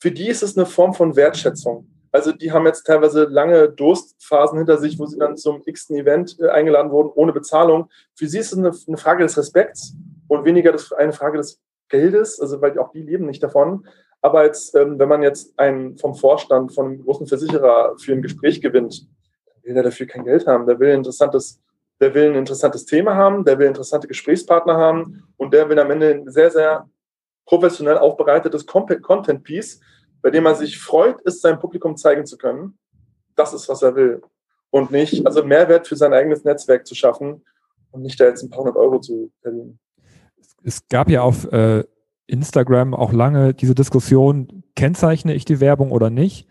für 0.00 0.10
die 0.10 0.28
ist 0.28 0.42
es 0.42 0.56
eine 0.56 0.66
Form 0.66 0.94
von 0.94 1.16
Wertschätzung. 1.16 1.88
Also 2.12 2.32
die 2.32 2.52
haben 2.52 2.66
jetzt 2.66 2.84
teilweise 2.84 3.24
lange 3.24 3.68
Durstphasen 3.68 4.58
hinter 4.58 4.78
sich, 4.78 4.98
wo 4.98 5.06
sie 5.06 5.18
dann 5.18 5.36
zum 5.36 5.62
x 5.66 5.90
Event 5.90 6.38
äh, 6.40 6.48
eingeladen 6.48 6.90
wurden, 6.90 7.10
ohne 7.14 7.32
Bezahlung. 7.32 7.90
Für 8.14 8.26
sie 8.26 8.38
ist 8.38 8.52
es 8.52 8.58
eine, 8.88 8.96
Frage 8.96 9.24
des 9.24 9.36
Respekts 9.36 9.94
und 10.26 10.44
weniger 10.44 10.74
eine 10.96 11.12
Frage 11.12 11.38
des 11.38 11.60
Geldes, 11.88 12.40
also 12.40 12.60
weil 12.60 12.78
auch 12.78 12.92
die 12.92 13.02
leben 13.02 13.26
nicht 13.26 13.42
davon. 13.42 13.86
Aber 14.20 14.44
jetzt, 14.44 14.74
ähm, 14.74 14.98
wenn 14.98 15.08
man 15.08 15.22
jetzt 15.22 15.58
einen 15.58 15.96
vom 15.96 16.14
Vorstand 16.14 16.72
von 16.74 16.86
einem 16.86 17.04
großen 17.04 17.26
Versicherer 17.26 17.94
für 17.98 18.12
ein 18.12 18.22
Gespräch 18.22 18.60
gewinnt, 18.60 19.06
will 19.62 19.76
er 19.76 19.82
dafür 19.82 20.06
kein 20.06 20.24
Geld 20.24 20.46
haben. 20.46 20.66
Der 20.66 20.80
will 20.80 20.90
ein 20.90 20.98
interessantes 20.98 21.60
der 22.00 22.14
will 22.14 22.30
ein 22.30 22.36
interessantes 22.36 22.84
Thema 22.84 23.14
haben, 23.14 23.44
der 23.44 23.58
will 23.58 23.66
interessante 23.66 24.06
Gesprächspartner 24.06 24.76
haben 24.76 25.24
und 25.36 25.52
der 25.52 25.68
will 25.68 25.78
am 25.78 25.90
Ende 25.90 26.10
ein 26.10 26.30
sehr, 26.30 26.50
sehr 26.50 26.88
professionell 27.44 27.98
aufbereitetes 27.98 28.66
Content-Piece, 28.66 29.80
bei 30.22 30.30
dem 30.30 30.44
man 30.44 30.54
sich 30.54 30.78
freut, 30.78 31.16
es 31.24 31.40
seinem 31.40 31.58
Publikum 31.58 31.96
zeigen 31.96 32.26
zu 32.26 32.36
können. 32.36 32.78
Das 33.34 33.52
ist, 33.52 33.68
was 33.68 33.82
er 33.82 33.94
will. 33.96 34.22
Und 34.70 34.90
nicht, 34.90 35.26
also 35.26 35.44
Mehrwert 35.44 35.86
für 35.88 35.96
sein 35.96 36.12
eigenes 36.12 36.44
Netzwerk 36.44 36.86
zu 36.86 36.94
schaffen 36.94 37.44
und 37.90 38.02
nicht 38.02 38.20
da 38.20 38.24
jetzt 38.24 38.42
ein 38.42 38.50
paar 38.50 38.60
hundert 38.60 38.76
Euro 38.76 39.00
zu 39.00 39.32
verdienen. 39.40 39.78
Es 40.62 40.88
gab 40.88 41.10
ja 41.10 41.22
auf 41.22 41.50
äh, 41.52 41.84
Instagram 42.26 42.94
auch 42.94 43.12
lange 43.12 43.54
diese 43.54 43.74
Diskussion, 43.74 44.62
kennzeichne 44.76 45.34
ich 45.34 45.44
die 45.44 45.60
Werbung 45.60 45.90
oder 45.90 46.10
nicht? 46.10 46.46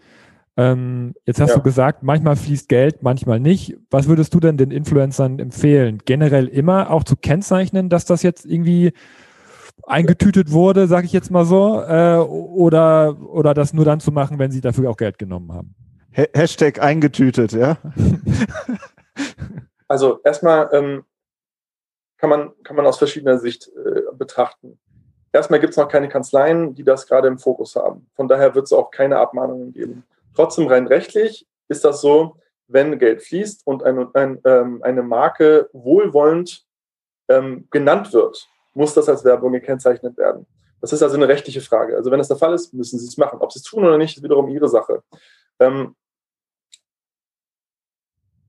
Ähm, 0.56 1.14
jetzt 1.26 1.40
hast 1.40 1.52
ja. 1.52 1.56
du 1.58 1.62
gesagt, 1.62 2.02
manchmal 2.02 2.36
fließt 2.36 2.68
Geld, 2.68 3.04
manchmal 3.04 3.40
nicht. 3.40 3.78
Was 3.92 4.08
würdest 4.08 4.34
du 4.34 4.40
denn 4.40 4.58
den 4.58 4.72
Influencern 4.72 5.38
empfehlen? 5.38 6.00
Generell 6.06 6.48
immer 6.48 6.90
auch 6.90 7.04
zu 7.04 7.16
kennzeichnen, 7.16 7.90
dass 7.90 8.06
das 8.06 8.24
jetzt 8.24 8.46
irgendwie 8.46 8.94
eingetütet 9.86 10.52
wurde, 10.52 10.88
sage 10.88 11.06
ich 11.06 11.14
jetzt 11.14 11.30
mal 11.30 11.46
so, 11.46 11.82
äh, 11.82 12.18
oder, 12.18 13.16
oder 13.22 13.54
das 13.54 13.74
nur 13.74 13.86
dann 13.86 14.00
zu 14.00 14.12
machen, 14.12 14.40
wenn 14.40 14.50
sie 14.50 14.62
dafür 14.62 14.90
auch 14.90 14.98
Geld 14.98 15.20
genommen 15.20 15.54
haben? 15.54 15.76
Hashtag 16.12 16.82
eingetütet, 16.82 17.52
ja. 17.52 17.78
Also 19.88 20.20
erstmal 20.24 20.70
ähm, 20.74 21.04
kann, 22.18 22.30
man, 22.30 22.52
kann 22.64 22.76
man 22.76 22.86
aus 22.86 22.98
verschiedener 22.98 23.38
Sicht 23.38 23.70
äh, 23.70 24.02
betrachten. 24.14 24.80
Erstmal 25.32 25.60
gibt 25.60 25.72
es 25.72 25.78
noch 25.78 25.88
keine 25.88 26.10
Kanzleien, 26.10 26.74
die 26.74 26.84
das 26.84 27.06
gerade 27.06 27.28
im 27.28 27.38
Fokus 27.38 27.76
haben. 27.76 28.10
Von 28.16 28.28
daher 28.28 28.56
wird 28.56 28.66
es 28.66 28.74
auch 28.74 28.92
keine 28.92 29.18
Abmahnungen 29.18 29.74
geben. 29.74 30.04
Trotzdem 30.36 30.68
rein 30.68 30.88
rechtlich 30.88 31.48
ist 31.68 31.84
das 31.84 32.02
so, 32.02 32.38
wenn 32.68 32.98
Geld 33.00 33.22
fließt 33.22 33.66
und 33.66 33.84
ein, 33.84 34.08
ein, 34.14 34.40
ähm, 34.46 34.84
eine 34.84 35.04
Marke 35.04 35.70
wohlwollend 35.74 36.66
ähm, 37.30 37.68
genannt 37.72 38.14
wird, 38.14 38.48
muss 38.74 38.94
das 38.94 39.10
als 39.10 39.24
Werbung 39.24 39.52
gekennzeichnet 39.52 40.18
werden. 40.18 40.46
Das 40.82 40.94
ist 40.94 41.02
also 41.02 41.16
eine 41.16 41.28
rechtliche 41.28 41.62
Frage. 41.62 41.96
Also 41.96 42.12
wenn 42.12 42.20
das 42.20 42.28
der 42.28 42.38
Fall 42.38 42.54
ist, 42.54 42.74
müssen 42.74 43.00
Sie 43.00 43.08
es 43.08 43.18
machen. 43.18 43.40
Ob 43.40 43.52
Sie 43.52 43.60
es 43.60 43.64
tun 43.64 43.84
oder 43.84 43.98
nicht, 43.98 44.18
ist 44.18 44.24
wiederum 44.24 44.50
Ihre 44.50 44.70
Sache. 44.70 45.02
Ähm, 45.60 45.96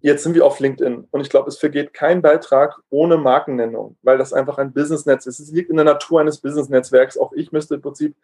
jetzt 0.01 0.23
sind 0.23 0.35
wir 0.35 0.47
auf 0.47 0.61
LinkedIn 0.61 1.09
und 1.11 1.21
ich 1.21 1.31
glaube, 1.31 1.49
es 1.49 1.59
vergeht 1.59 1.93
kein 1.95 2.23
Beitrag 2.23 2.79
ohne 2.91 3.17
Markennennung, 3.17 3.97
weil 4.03 4.19
das 4.19 4.33
einfach 4.33 4.59
ein 4.59 4.73
Businessnetz 4.73 5.27
ist. 5.27 5.41
Es 5.41 5.51
liegt 5.51 5.71
in 5.71 5.77
der 5.77 5.85
Natur 5.85 6.21
eines 6.21 6.39
Businessnetzwerks. 6.39 7.19
Auch 7.19 7.33
ich 7.33 7.53
müsste 7.53 7.77
im 7.77 7.83
Prinzip 7.83 8.15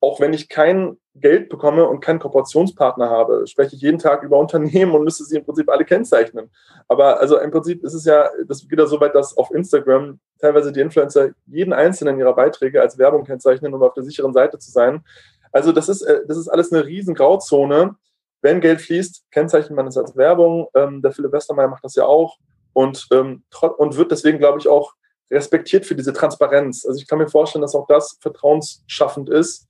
auch 0.00 0.18
wenn 0.18 0.32
ich 0.32 0.48
kein 0.48 0.96
Geld 1.14 1.50
bekomme 1.50 1.86
und 1.86 2.00
keinen 2.00 2.20
Kooperationspartner 2.20 3.10
habe, 3.10 3.46
spreche 3.46 3.76
ich 3.76 3.82
jeden 3.82 3.98
Tag 3.98 4.22
über 4.22 4.38
Unternehmen 4.38 4.92
und 4.92 5.04
müsste 5.04 5.24
sie 5.24 5.36
im 5.36 5.44
Prinzip 5.44 5.68
alle 5.68 5.84
kennzeichnen. 5.84 6.50
Aber 6.88 7.20
also 7.20 7.38
im 7.38 7.50
Prinzip 7.50 7.84
ist 7.84 7.92
es 7.92 8.06
ja, 8.06 8.30
das 8.46 8.66
geht 8.66 8.78
ja 8.78 8.86
so 8.86 8.98
weit, 9.00 9.14
dass 9.14 9.36
auf 9.36 9.50
Instagram 9.50 10.18
teilweise 10.38 10.72
die 10.72 10.80
Influencer 10.80 11.30
jeden 11.46 11.74
einzelnen 11.74 12.18
ihrer 12.18 12.34
Beiträge 12.34 12.80
als 12.80 12.96
Werbung 12.96 13.24
kennzeichnen, 13.24 13.74
um 13.74 13.82
auf 13.82 13.92
der 13.92 14.04
sicheren 14.04 14.32
Seite 14.32 14.58
zu 14.58 14.70
sein. 14.70 15.04
Also 15.52 15.72
das 15.72 15.90
ist, 15.90 16.02
äh, 16.02 16.20
das 16.26 16.38
ist 16.38 16.48
alles 16.48 16.72
eine 16.72 16.86
riesen 16.86 17.14
Grauzone. 17.14 17.96
Wenn 18.42 18.60
Geld 18.60 18.80
fließt, 18.80 19.30
kennzeichnet 19.30 19.76
man 19.76 19.86
es 19.86 19.96
als 19.96 20.16
Werbung. 20.16 20.68
Ähm, 20.74 21.02
der 21.02 21.12
Philipp 21.12 21.32
Westermeier 21.32 21.68
macht 21.68 21.84
das 21.84 21.94
ja 21.94 22.04
auch 22.04 22.38
und, 22.72 23.06
ähm, 23.12 23.44
und 23.78 23.96
wird 23.96 24.10
deswegen, 24.10 24.38
glaube 24.38 24.58
ich, 24.58 24.68
auch 24.68 24.94
respektiert 25.30 25.86
für 25.86 25.94
diese 25.94 26.12
Transparenz. 26.12 26.84
Also 26.86 27.00
ich 27.00 27.06
kann 27.06 27.18
mir 27.18 27.28
vorstellen, 27.28 27.62
dass 27.62 27.74
auch 27.74 27.86
das 27.86 28.18
vertrauensschaffend 28.20 29.28
ist, 29.28 29.68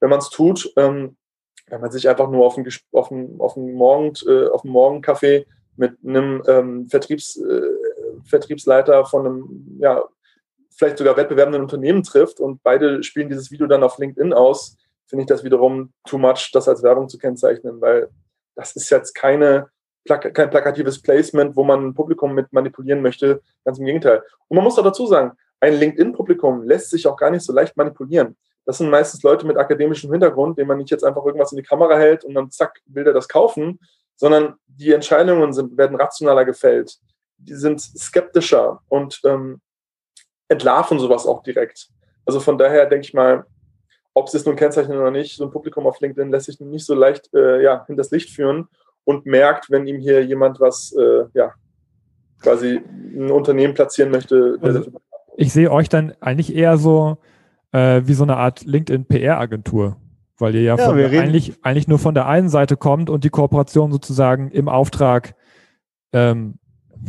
wenn 0.00 0.10
man 0.10 0.20
es 0.20 0.30
tut, 0.30 0.72
ähm, 0.76 1.16
wenn 1.68 1.80
man 1.80 1.90
sich 1.90 2.08
einfach 2.08 2.30
nur 2.30 2.46
auf 2.46 2.56
einen, 2.56 2.68
auf 2.92 3.10
auf 3.38 3.56
Morgen, 3.56 4.12
äh, 4.26 4.48
auf 4.48 4.64
mit 5.76 5.96
einem 6.04 6.42
ähm, 6.46 6.88
Vertriebs, 6.88 7.36
äh, 7.36 7.62
Vertriebsleiter 8.24 9.04
von 9.06 9.26
einem, 9.26 9.78
ja, 9.80 10.04
vielleicht 10.70 10.98
sogar 10.98 11.16
wettbewerbenden 11.16 11.62
Unternehmen 11.62 12.02
trifft 12.02 12.40
und 12.40 12.62
beide 12.62 13.02
spielen 13.02 13.28
dieses 13.28 13.50
Video 13.50 13.66
dann 13.66 13.82
auf 13.82 13.98
LinkedIn 13.98 14.32
aus, 14.32 14.76
finde 15.12 15.24
ich 15.24 15.28
das 15.28 15.44
wiederum 15.44 15.92
too 16.08 16.16
much, 16.16 16.52
das 16.54 16.68
als 16.68 16.82
Werbung 16.82 17.06
zu 17.06 17.18
kennzeichnen, 17.18 17.82
weil 17.82 18.08
das 18.56 18.74
ist 18.74 18.88
jetzt 18.88 19.12
keine, 19.12 19.68
kein 20.08 20.48
plakatives 20.48 21.02
Placement, 21.02 21.54
wo 21.54 21.64
man 21.64 21.88
ein 21.88 21.94
Publikum 21.94 22.32
mit 22.34 22.50
manipulieren 22.50 23.02
möchte. 23.02 23.42
Ganz 23.62 23.78
im 23.78 23.84
Gegenteil. 23.84 24.22
Und 24.48 24.54
man 24.54 24.64
muss 24.64 24.78
auch 24.78 24.84
dazu 24.84 25.06
sagen, 25.06 25.32
ein 25.60 25.74
LinkedIn-Publikum 25.74 26.62
lässt 26.62 26.88
sich 26.88 27.06
auch 27.06 27.16
gar 27.18 27.30
nicht 27.30 27.44
so 27.44 27.52
leicht 27.52 27.76
manipulieren. 27.76 28.38
Das 28.64 28.78
sind 28.78 28.88
meistens 28.88 29.22
Leute 29.22 29.46
mit 29.46 29.58
akademischem 29.58 30.10
Hintergrund, 30.10 30.56
denen 30.56 30.68
man 30.68 30.78
nicht 30.78 30.90
jetzt 30.90 31.04
einfach 31.04 31.26
irgendwas 31.26 31.52
in 31.52 31.58
die 31.58 31.62
Kamera 31.62 31.98
hält 31.98 32.24
und 32.24 32.32
dann 32.32 32.50
zack, 32.50 32.80
will 32.86 33.04
der 33.04 33.12
das 33.12 33.28
kaufen, 33.28 33.80
sondern 34.16 34.54
die 34.66 34.92
Entscheidungen 34.92 35.52
sind, 35.52 35.76
werden 35.76 36.00
rationaler 36.00 36.46
gefällt. 36.46 36.96
Die 37.36 37.54
sind 37.54 37.82
skeptischer 37.82 38.80
und 38.88 39.20
ähm, 39.26 39.60
entlarven 40.48 40.98
sowas 40.98 41.26
auch 41.26 41.42
direkt. 41.42 41.90
Also 42.24 42.40
von 42.40 42.56
daher 42.56 42.86
denke 42.86 43.04
ich 43.04 43.12
mal, 43.12 43.44
ob 44.14 44.28
sie 44.28 44.36
es 44.36 44.46
nun 44.46 44.56
kennzeichnen 44.56 44.98
oder 44.98 45.10
nicht, 45.10 45.36
so 45.36 45.44
ein 45.44 45.50
Publikum 45.50 45.86
auf 45.86 46.00
LinkedIn 46.00 46.30
lässt 46.30 46.46
sich 46.46 46.60
nicht 46.60 46.84
so 46.84 46.94
leicht 46.94 47.32
äh, 47.34 47.62
ja, 47.62 47.84
hinters 47.86 48.10
Licht 48.10 48.30
führen 48.30 48.68
und 49.04 49.26
merkt, 49.26 49.70
wenn 49.70 49.86
ihm 49.86 49.98
hier 49.98 50.24
jemand 50.24 50.60
was, 50.60 50.94
äh, 50.98 51.24
ja, 51.34 51.52
quasi 52.40 52.80
ein 53.14 53.30
Unternehmen 53.30 53.74
platzieren 53.74 54.10
möchte. 54.10 54.58
Also 54.60 54.84
ich 55.36 55.52
sehe 55.52 55.70
euch 55.70 55.88
dann 55.88 56.12
eigentlich 56.20 56.54
eher 56.54 56.76
so, 56.76 57.18
äh, 57.72 58.02
wie 58.04 58.14
so 58.14 58.24
eine 58.24 58.36
Art 58.36 58.64
LinkedIn-PR-Agentur, 58.64 59.96
weil 60.38 60.54
ihr 60.54 60.62
ja, 60.62 60.76
ja 60.76 60.90
eigentlich, 60.90 61.54
eigentlich 61.62 61.88
nur 61.88 61.98
von 61.98 62.14
der 62.14 62.26
einen 62.26 62.48
Seite 62.48 62.76
kommt 62.76 63.08
und 63.08 63.24
die 63.24 63.30
Kooperation 63.30 63.92
sozusagen 63.92 64.50
im 64.50 64.68
Auftrag 64.68 65.34
ähm, 66.12 66.58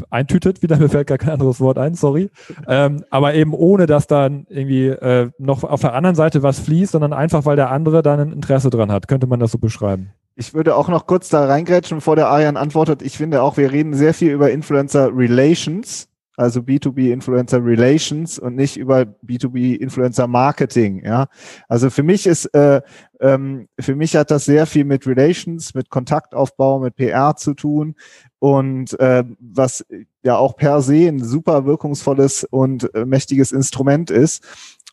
eintütet, 0.09 0.61
wieder 0.61 0.77
mir 0.79 0.89
fällt 0.89 1.07
gar 1.07 1.17
kein 1.17 1.31
anderes 1.31 1.59
Wort 1.59 1.77
ein, 1.77 1.95
sorry. 1.95 2.29
Ähm, 2.67 3.03
aber 3.09 3.33
eben 3.33 3.53
ohne, 3.53 3.85
dass 3.85 4.07
dann 4.07 4.45
irgendwie 4.49 4.87
äh, 4.87 5.29
noch 5.37 5.63
auf 5.63 5.81
der 5.81 5.93
anderen 5.93 6.15
Seite 6.15 6.43
was 6.43 6.59
fließt, 6.59 6.91
sondern 6.91 7.13
einfach, 7.13 7.45
weil 7.45 7.55
der 7.55 7.71
andere 7.71 8.01
dann 8.01 8.19
ein 8.19 8.31
Interesse 8.31 8.69
dran 8.69 8.91
hat. 8.91 9.07
Könnte 9.07 9.27
man 9.27 9.39
das 9.39 9.51
so 9.51 9.57
beschreiben? 9.57 10.11
Ich 10.35 10.53
würde 10.53 10.75
auch 10.75 10.89
noch 10.89 11.05
kurz 11.05 11.29
da 11.29 11.45
reingrätschen, 11.45 11.97
bevor 11.97 12.15
der 12.15 12.27
Arian 12.27 12.57
antwortet. 12.57 13.03
Ich 13.03 13.17
finde 13.17 13.43
auch, 13.43 13.57
wir 13.57 13.71
reden 13.71 13.93
sehr 13.93 14.13
viel 14.13 14.31
über 14.31 14.51
Influencer 14.51 15.09
Relations 15.13 16.07
also 16.35 16.61
B2B 16.61 17.11
Influencer 17.11 17.63
Relations 17.63 18.39
und 18.39 18.55
nicht 18.55 18.77
über 18.77 19.01
B2B 19.01 19.75
Influencer 19.75 20.27
Marketing. 20.27 21.03
Ja, 21.03 21.27
also 21.67 21.89
für 21.89 22.03
mich 22.03 22.25
ist, 22.25 22.45
äh, 22.55 22.81
ähm, 23.19 23.67
für 23.79 23.95
mich 23.95 24.15
hat 24.15 24.31
das 24.31 24.45
sehr 24.45 24.65
viel 24.65 24.85
mit 24.85 25.05
Relations, 25.05 25.73
mit 25.73 25.89
Kontaktaufbau, 25.89 26.79
mit 26.79 26.95
PR 26.95 27.35
zu 27.35 27.53
tun 27.53 27.95
und 28.39 28.99
äh, 28.99 29.23
was 29.39 29.85
ja 30.23 30.37
auch 30.37 30.55
per 30.55 30.81
se 30.81 31.07
ein 31.07 31.23
super 31.23 31.65
wirkungsvolles 31.65 32.45
und 32.45 32.93
äh, 32.95 33.05
mächtiges 33.05 33.51
Instrument 33.51 34.09
ist 34.09 34.43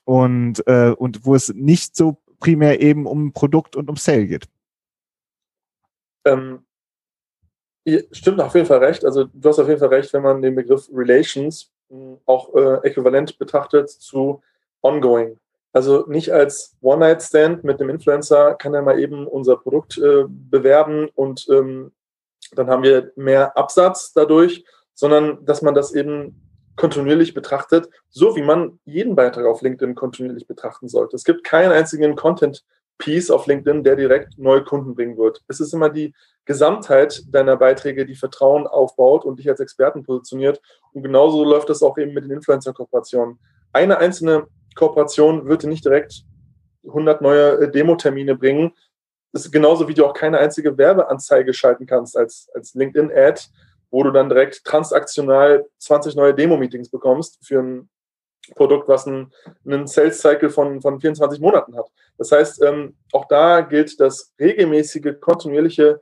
und 0.05 0.67
äh, 0.67 0.91
und 0.91 1.25
wo 1.25 1.35
es 1.35 1.53
nicht 1.55 1.97
so 1.97 2.19
primär 2.39 2.81
eben 2.81 3.07
um 3.07 3.33
Produkt 3.33 3.77
und 3.77 3.89
um 3.89 3.97
Sale 3.97 4.27
geht. 4.27 4.47
Ähm, 6.25 6.61
Stimmt 8.13 8.41
auf 8.41 8.55
jeden 8.55 8.67
Fall 8.67 8.79
recht. 8.79 9.05
Also 9.05 9.25
du 9.25 9.49
hast 9.49 9.59
auf 9.59 9.69
jeden 9.69 9.81
Fall 9.81 9.89
recht, 9.89 10.13
wenn 10.13 10.23
man 10.23 10.43
den 10.43 10.55
Begriff 10.55 10.89
Relations 10.93 11.71
hm, 11.89 12.19
auch 12.27 12.55
äh, 12.55 12.87
äquivalent 12.87 13.39
betrachtet 13.39 13.89
zu 13.89 14.43
Ongoing. 14.83 15.39
Also 15.73 16.05
nicht 16.09 16.33
als 16.33 16.77
One-Night-Stand 16.81 17.65
mit 17.65 17.81
einem 17.81 17.91
Influencer 17.91 18.55
kann 18.55 18.75
er 18.75 18.83
mal 18.83 18.99
eben 18.99 19.27
unser 19.27 19.57
Produkt 19.57 19.99
äh, 19.99 20.25
bewerben 20.27 21.09
und 21.15 21.47
ähm, 21.49 21.93
dann 22.53 22.69
haben 22.69 22.83
wir 22.83 23.13
mehr 23.15 23.57
Absatz 23.57 24.13
dadurch, 24.13 24.65
sondern 24.95 25.45
dass 25.45 25.63
man 25.63 25.75
das 25.75 25.95
eben 25.95 26.51
kontinuierlich 26.77 27.35
betrachtet, 27.35 27.89
so 28.09 28.35
wie 28.37 28.43
man 28.43 28.81
jeden 28.85 29.15
Beitrag 29.15 29.45
auf 29.47 29.63
LinkedIn 29.63 29.95
kontinuierlich 29.95 30.47
betrachten 30.47 30.89
sollte. 30.89 31.15
Es 31.15 31.25
gibt 31.25 31.45
keinen 31.45 31.73
einzigen 31.73 32.17
Content 32.17 32.65
Piece 32.99 33.31
auf 33.31 33.47
LinkedIn, 33.47 33.85
der 33.85 33.97
direkt 33.97 34.39
neue 34.39 34.65
Kunden 34.65 34.95
bringen 34.95 35.17
wird. 35.17 35.43
Es 35.47 35.61
ist 35.61 35.73
immer 35.73 35.91
die 35.91 36.15
Gesamtheit 36.45 37.23
deiner 37.29 37.57
Beiträge, 37.57 38.07
die 38.07 38.15
Vertrauen 38.15 38.67
aufbaut 38.67 39.25
und 39.25 39.39
dich 39.39 39.49
als 39.49 39.61
Experten 39.61 40.03
positioniert. 40.03 40.61
Und 40.93 41.03
genauso 41.03 41.45
läuft 41.45 41.69
das 41.69 41.83
auch 41.83 41.97
eben 41.99 42.13
mit 42.13 42.25
den 42.25 42.33
Influencer-Kooperationen. 42.33 43.39
Eine 43.73 43.99
einzelne 43.99 44.47
Kooperation 44.75 45.47
dir 45.47 45.69
nicht 45.69 45.85
direkt 45.85 46.25
100 46.87 47.21
neue 47.21 47.61
äh, 47.61 47.71
Demo-Termine 47.71 48.37
bringen. 48.37 48.73
Das 49.33 49.45
ist 49.45 49.53
genauso 49.53 49.87
wie 49.89 49.95
du 49.95 50.05
auch 50.07 50.15
keine 50.15 50.39
einzige 50.39 50.77
Werbeanzeige 50.77 51.55
schalten 51.55 51.87
kannst 51.87 52.17
als, 52.17 52.49
als 52.55 52.75
LinkedIn-Ad, 52.75 53.43
wo 53.91 54.03
du 54.03 54.11
dann 54.11 54.29
direkt 54.29 54.65
transaktional 54.65 55.67
20 55.79 56.17
neue 56.17 56.35
Demo-Meetings 56.35 56.91
bekommst 56.91 57.39
für 57.43 57.61
ein 57.61 57.91
Produkt, 58.55 58.89
was 58.89 59.07
einen, 59.07 59.33
einen 59.65 59.87
Sales-Cycle 59.87 60.51
von, 60.51 60.81
von 60.81 61.01
24 61.01 61.41
Monaten 61.41 61.77
hat. 61.77 61.87
Das 62.19 62.33
heißt, 62.33 62.63
ähm, 62.63 62.97
auch 63.13 63.27
da 63.29 63.61
gilt 63.61 64.01
das 64.01 64.33
regelmäßige, 64.41 65.21
kontinuierliche 65.21 66.01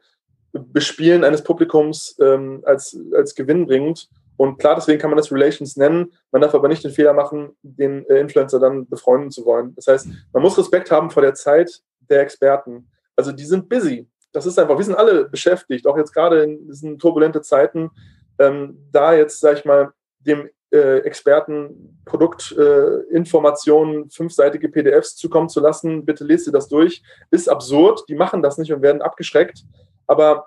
Bespielen 0.52 1.24
eines 1.24 1.42
Publikums 1.42 2.16
ähm, 2.20 2.62
als, 2.64 2.98
als 3.14 3.34
gewinnbringend. 3.34 4.08
Und 4.36 4.58
klar, 4.58 4.76
deswegen 4.76 5.00
kann 5.00 5.10
man 5.10 5.16
das 5.16 5.32
Relations 5.32 5.76
nennen. 5.76 6.12
Man 6.30 6.40
darf 6.40 6.54
aber 6.54 6.68
nicht 6.68 6.84
den 6.84 6.92
Fehler 6.92 7.12
machen, 7.12 7.56
den 7.62 8.06
äh, 8.08 8.20
Influencer 8.20 8.60
dann 8.60 8.88
befreunden 8.88 9.30
zu 9.30 9.44
wollen. 9.44 9.74
Das 9.74 9.88
heißt, 9.88 10.08
man 10.32 10.42
muss 10.42 10.56
Respekt 10.56 10.90
haben 10.90 11.10
vor 11.10 11.22
der 11.22 11.34
Zeit 11.34 11.82
der 12.08 12.22
Experten. 12.22 12.88
Also 13.16 13.32
die 13.32 13.44
sind 13.44 13.68
busy. 13.68 14.08
Das 14.32 14.46
ist 14.46 14.58
einfach, 14.58 14.78
wir 14.78 14.84
sind 14.84 14.94
alle 14.94 15.28
beschäftigt, 15.28 15.86
auch 15.86 15.96
jetzt 15.96 16.12
gerade 16.12 16.44
in 16.44 16.68
diesen 16.68 16.98
turbulenten 16.98 17.42
Zeiten, 17.42 17.90
ähm, 18.38 18.78
da 18.92 19.14
jetzt, 19.14 19.40
sag 19.40 19.58
ich 19.58 19.64
mal, 19.64 19.92
dem 20.20 20.48
äh, 20.70 20.98
Experten 20.98 21.98
Produktinformationen, 22.04 24.04
äh, 24.04 24.10
fünfseitige 24.10 24.68
PDFs 24.68 25.16
zukommen 25.16 25.48
zu 25.48 25.60
lassen. 25.60 26.04
Bitte 26.04 26.24
lest 26.24 26.46
ihr 26.46 26.52
das 26.52 26.68
durch. 26.68 27.02
Ist 27.30 27.48
absurd. 27.48 28.04
Die 28.08 28.14
machen 28.14 28.42
das 28.42 28.58
nicht 28.58 28.72
und 28.72 28.82
werden 28.82 29.02
abgeschreckt. 29.02 29.64
Aber, 30.06 30.46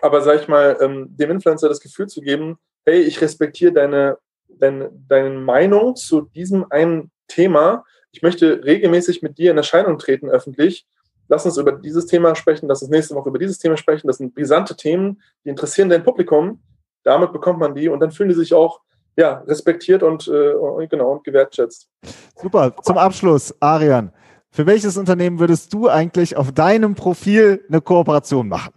aber 0.00 0.22
sag 0.22 0.40
ich 0.40 0.48
mal, 0.48 0.76
ähm, 0.80 1.16
dem 1.16 1.30
Influencer 1.30 1.68
das 1.68 1.80
Gefühl 1.80 2.08
zu 2.08 2.20
geben, 2.20 2.58
hey, 2.84 3.00
ich 3.00 3.20
respektiere 3.20 3.72
deine, 3.72 4.18
deine, 4.48 4.90
deine 5.08 5.30
Meinung 5.30 5.96
zu 5.96 6.22
diesem 6.22 6.70
einen 6.70 7.10
Thema. 7.28 7.84
Ich 8.12 8.22
möchte 8.22 8.64
regelmäßig 8.64 9.22
mit 9.22 9.38
dir 9.38 9.50
in 9.50 9.56
Erscheinung 9.56 9.98
treten 9.98 10.28
öffentlich. 10.28 10.86
Lass 11.28 11.46
uns 11.46 11.56
über 11.56 11.72
dieses 11.72 12.06
Thema 12.06 12.34
sprechen, 12.34 12.68
lass 12.68 12.82
uns 12.82 12.90
nächste 12.90 13.14
Woche 13.14 13.30
über 13.30 13.38
dieses 13.38 13.58
Thema 13.58 13.76
sprechen. 13.76 14.06
Das 14.06 14.18
sind 14.18 14.34
brisante 14.34 14.76
Themen, 14.76 15.22
die 15.44 15.48
interessieren 15.48 15.88
dein 15.88 16.02
Publikum. 16.02 16.62
Damit 17.02 17.32
bekommt 17.32 17.58
man 17.58 17.74
die 17.74 17.88
und 17.88 18.00
dann 18.00 18.10
fühlen 18.10 18.28
die 18.28 18.34
sich 18.34 18.52
auch 18.52 18.80
ja, 19.16 19.44
respektiert 19.46 20.02
und, 20.02 20.28
äh, 20.28 20.86
genau, 20.88 21.12
und 21.12 21.24
gewertschätzt. 21.24 21.88
Super. 22.36 22.74
Zum 22.82 22.98
Abschluss, 22.98 23.54
Arian, 23.60 24.12
für 24.50 24.66
welches 24.66 24.96
Unternehmen 24.96 25.38
würdest 25.38 25.72
du 25.72 25.88
eigentlich 25.88 26.36
auf 26.36 26.52
deinem 26.52 26.94
Profil 26.94 27.64
eine 27.68 27.80
Kooperation 27.80 28.48
machen? 28.48 28.72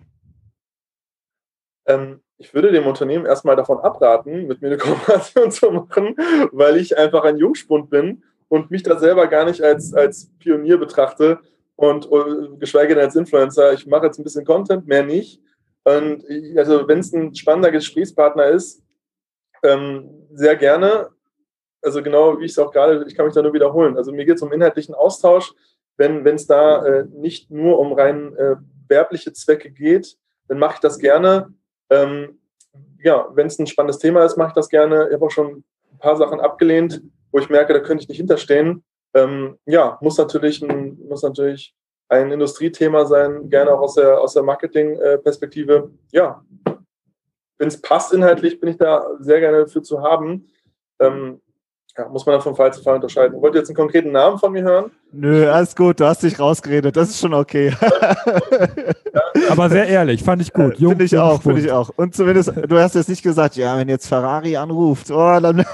Ähm, 1.85 2.21
ich 2.37 2.53
würde 2.53 2.71
dem 2.71 2.85
Unternehmen 2.85 3.25
erstmal 3.25 3.55
davon 3.55 3.79
abraten, 3.79 4.47
mit 4.47 4.61
mir 4.61 4.67
eine 4.67 4.77
Kooperation 4.77 5.51
zu 5.51 5.71
machen, 5.71 6.15
weil 6.51 6.77
ich 6.77 6.97
einfach 6.97 7.23
ein 7.23 7.37
Jungspund 7.37 7.89
bin 7.89 8.23
und 8.47 8.71
mich 8.71 8.83
da 8.83 8.97
selber 8.97 9.27
gar 9.27 9.45
nicht 9.45 9.61
als, 9.61 9.93
als 9.93 10.29
Pionier 10.39 10.77
betrachte 10.77 11.39
und 11.75 12.09
uh, 12.11 12.57
geschweige 12.57 12.95
denn 12.95 13.03
als 13.03 13.15
Influencer. 13.15 13.73
Ich 13.73 13.87
mache 13.87 14.07
jetzt 14.07 14.19
ein 14.19 14.23
bisschen 14.23 14.45
Content, 14.45 14.87
mehr 14.87 15.03
nicht. 15.03 15.41
Und 15.83 16.23
also 16.57 16.87
wenn 16.87 16.99
es 16.99 17.13
ein 17.13 17.33
spannender 17.33 17.71
Gesprächspartner 17.71 18.47
ist, 18.47 18.83
ähm, 19.63 20.27
sehr 20.33 20.55
gerne. 20.55 21.09
Also 21.81 22.01
genau 22.01 22.39
wie 22.39 22.45
ich 22.45 22.51
es 22.51 22.59
auch 22.59 22.71
gerade, 22.71 23.05
ich 23.07 23.15
kann 23.15 23.25
mich 23.25 23.35
da 23.35 23.41
nur 23.41 23.53
wiederholen. 23.53 23.97
Also 23.97 24.11
mir 24.11 24.25
geht 24.25 24.37
es 24.37 24.41
um 24.41 24.51
inhaltlichen 24.51 24.95
Austausch. 24.95 25.53
Wenn 25.97 26.25
es 26.25 26.45
da 26.45 26.85
äh, 26.85 27.05
nicht 27.05 27.49
nur 27.49 27.79
um 27.79 27.93
rein 27.93 28.35
äh, 28.35 28.55
werbliche 28.87 29.33
Zwecke 29.33 29.71
geht, 29.71 30.17
dann 30.47 30.59
mache 30.59 30.75
ich 30.75 30.79
das 30.79 30.99
gerne. 30.99 31.53
Ähm, 31.89 32.39
ja, 33.03 33.27
wenn 33.33 33.47
es 33.47 33.59
ein 33.59 33.67
spannendes 33.67 33.99
Thema 33.99 34.23
ist, 34.23 34.37
mache 34.37 34.49
ich 34.49 34.53
das 34.53 34.69
gerne. 34.69 35.07
Ich 35.07 35.13
habe 35.13 35.25
auch 35.25 35.31
schon 35.31 35.63
ein 35.91 35.99
paar 35.99 36.15
Sachen 36.17 36.39
abgelehnt, 36.39 37.01
wo 37.31 37.39
ich 37.39 37.49
merke, 37.49 37.73
da 37.73 37.79
könnte 37.79 38.03
ich 38.03 38.09
nicht 38.09 38.17
hinterstehen. 38.17 38.83
Ähm, 39.13 39.57
ja, 39.65 39.97
muss 40.01 40.17
natürlich 40.17 40.61
ein, 40.61 40.99
muss 41.07 41.23
natürlich 41.23 41.73
ein 42.09 42.31
Industriethema 42.31 43.05
sein, 43.05 43.49
gerne 43.49 43.71
auch 43.71 43.79
aus 43.79 43.95
der, 43.95 44.19
aus 44.19 44.33
der 44.33 44.43
Marketing-Perspektive. 44.43 45.91
Ja, 46.11 46.43
wenn 47.57 47.67
es 47.67 47.81
passt 47.81 48.13
inhaltlich, 48.13 48.59
bin 48.59 48.69
ich 48.69 48.77
da 48.77 49.05
sehr 49.19 49.39
gerne 49.39 49.59
dafür 49.59 49.83
zu 49.83 50.01
haben. 50.01 50.47
Ähm, 50.99 51.41
ja, 51.97 52.07
muss 52.09 52.25
man 52.25 52.33
dann 52.33 52.41
von 52.41 52.55
Fall 52.55 52.71
zu 52.71 52.83
Fall 52.83 52.95
unterscheiden. 52.95 53.41
Wollt 53.41 53.55
ihr 53.55 53.59
jetzt 53.59 53.69
einen 53.69 53.75
konkreten 53.75 54.11
Namen 54.11 54.37
von 54.37 54.51
mir 54.51 54.61
hören? 54.61 54.91
Nö, 55.11 55.49
alles 55.49 55.75
gut, 55.75 55.99
du 55.99 56.05
hast 56.05 56.21
dich 56.21 56.39
rausgeredet, 56.39 56.95
das 56.95 57.09
ist 57.09 57.19
schon 57.19 57.33
okay. 57.33 57.73
Aber 59.49 59.69
sehr 59.69 59.87
ehrlich, 59.87 60.23
fand 60.23 60.41
ich 60.43 60.53
gut. 60.53 60.77
Finde 60.77 61.03
ich 61.03 61.17
auch, 61.17 61.41
finde 61.41 61.61
ich 61.61 61.71
auch. 61.71 61.89
Und 61.95 62.15
zumindest, 62.15 62.51
du 62.55 62.77
hast 62.77 62.93
jetzt 62.93 63.09
nicht 63.09 63.23
gesagt, 63.23 63.55
ja, 63.55 63.77
wenn 63.77 63.89
jetzt 63.89 64.07
Ferrari 64.07 64.57
anruft, 64.57 65.09
oh, 65.09 65.39
dann. 65.39 65.65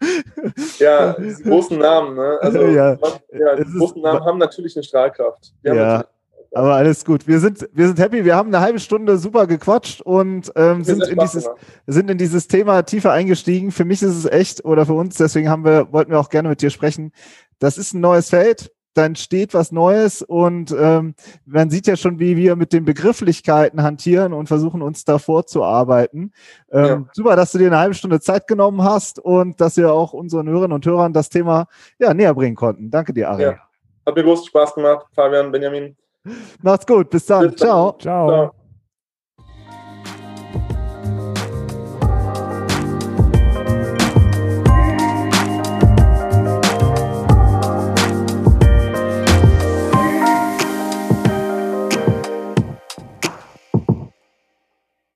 ja, 0.78 1.12
diese 1.18 1.42
großen 1.42 1.78
Namen, 1.78 2.16
ne? 2.16 2.38
Also, 2.40 2.62
ja, 2.66 2.96
man, 3.00 3.12
ja 3.32 3.56
die 3.56 3.78
großen 3.78 4.00
Namen 4.00 4.24
haben 4.24 4.38
natürlich 4.38 4.76
eine 4.76 4.84
Strahlkraft. 4.84 5.52
ja, 5.62 6.04
aber 6.52 6.74
alles 6.74 7.04
gut. 7.04 7.26
Wir 7.26 7.40
sind, 7.40 7.68
wir 7.72 7.86
sind 7.86 7.98
happy. 7.98 8.24
Wir 8.24 8.34
haben 8.34 8.48
eine 8.48 8.60
halbe 8.60 8.80
Stunde 8.80 9.18
super 9.18 9.46
gequatscht 9.46 10.00
und 10.00 10.52
ähm, 10.56 10.82
sind, 10.82 11.06
in 11.06 11.18
dieses, 11.18 11.48
sind 11.86 12.10
in 12.10 12.18
dieses 12.18 12.48
Thema 12.48 12.82
tiefer 12.82 13.12
eingestiegen. 13.12 13.70
Für 13.70 13.84
mich 13.84 14.02
ist 14.02 14.16
es 14.16 14.24
echt, 14.24 14.64
oder 14.64 14.86
für 14.86 14.94
uns, 14.94 15.16
deswegen 15.16 15.48
haben 15.48 15.64
wir, 15.64 15.92
wollten 15.92 16.10
wir 16.10 16.18
auch 16.18 16.28
gerne 16.28 16.48
mit 16.48 16.60
dir 16.62 16.70
sprechen. 16.70 17.12
Das 17.58 17.78
ist 17.78 17.94
ein 17.94 18.00
neues 18.00 18.30
Feld. 18.30 18.72
Da 18.94 19.04
entsteht 19.04 19.54
was 19.54 19.70
Neues 19.70 20.20
und 20.20 20.74
ähm, 20.76 21.14
man 21.46 21.70
sieht 21.70 21.86
ja 21.86 21.94
schon, 21.94 22.18
wie 22.18 22.36
wir 22.36 22.56
mit 22.56 22.72
den 22.72 22.84
Begrifflichkeiten 22.84 23.84
hantieren 23.84 24.32
und 24.32 24.48
versuchen 24.48 24.82
uns 24.82 25.04
da 25.04 25.18
vorzuarbeiten. 25.18 26.32
Ähm, 26.72 26.84
ja. 26.84 27.04
Super, 27.12 27.36
dass 27.36 27.52
du 27.52 27.58
dir 27.58 27.68
eine 27.68 27.78
halbe 27.78 27.94
Stunde 27.94 28.18
Zeit 28.18 28.48
genommen 28.48 28.82
hast 28.82 29.20
und 29.20 29.60
dass 29.60 29.76
wir 29.76 29.92
auch 29.92 30.12
unseren 30.12 30.48
Hörerinnen 30.48 30.74
und 30.74 30.84
Hörern 30.86 31.12
das 31.12 31.28
Thema 31.28 31.68
ja, 32.00 32.12
näher 32.12 32.34
bringen 32.34 32.56
konnten. 32.56 32.90
Danke 32.90 33.12
dir, 33.12 33.30
Ari. 33.30 33.42
Ja. 33.42 33.58
Hat 34.04 34.16
mir 34.16 34.24
großen 34.24 34.46
Spaß 34.46 34.74
gemacht, 34.74 35.06
Fabian, 35.14 35.52
Benjamin. 35.52 35.96
Macht's 36.62 36.86
gut. 36.86 37.10
Bis 37.10 37.26
dann. 37.26 37.50
Bis 37.50 37.56
dann. 37.56 37.68
Ciao. 37.68 37.96
Ciao. 37.98 38.28
Ciao. 38.28 38.54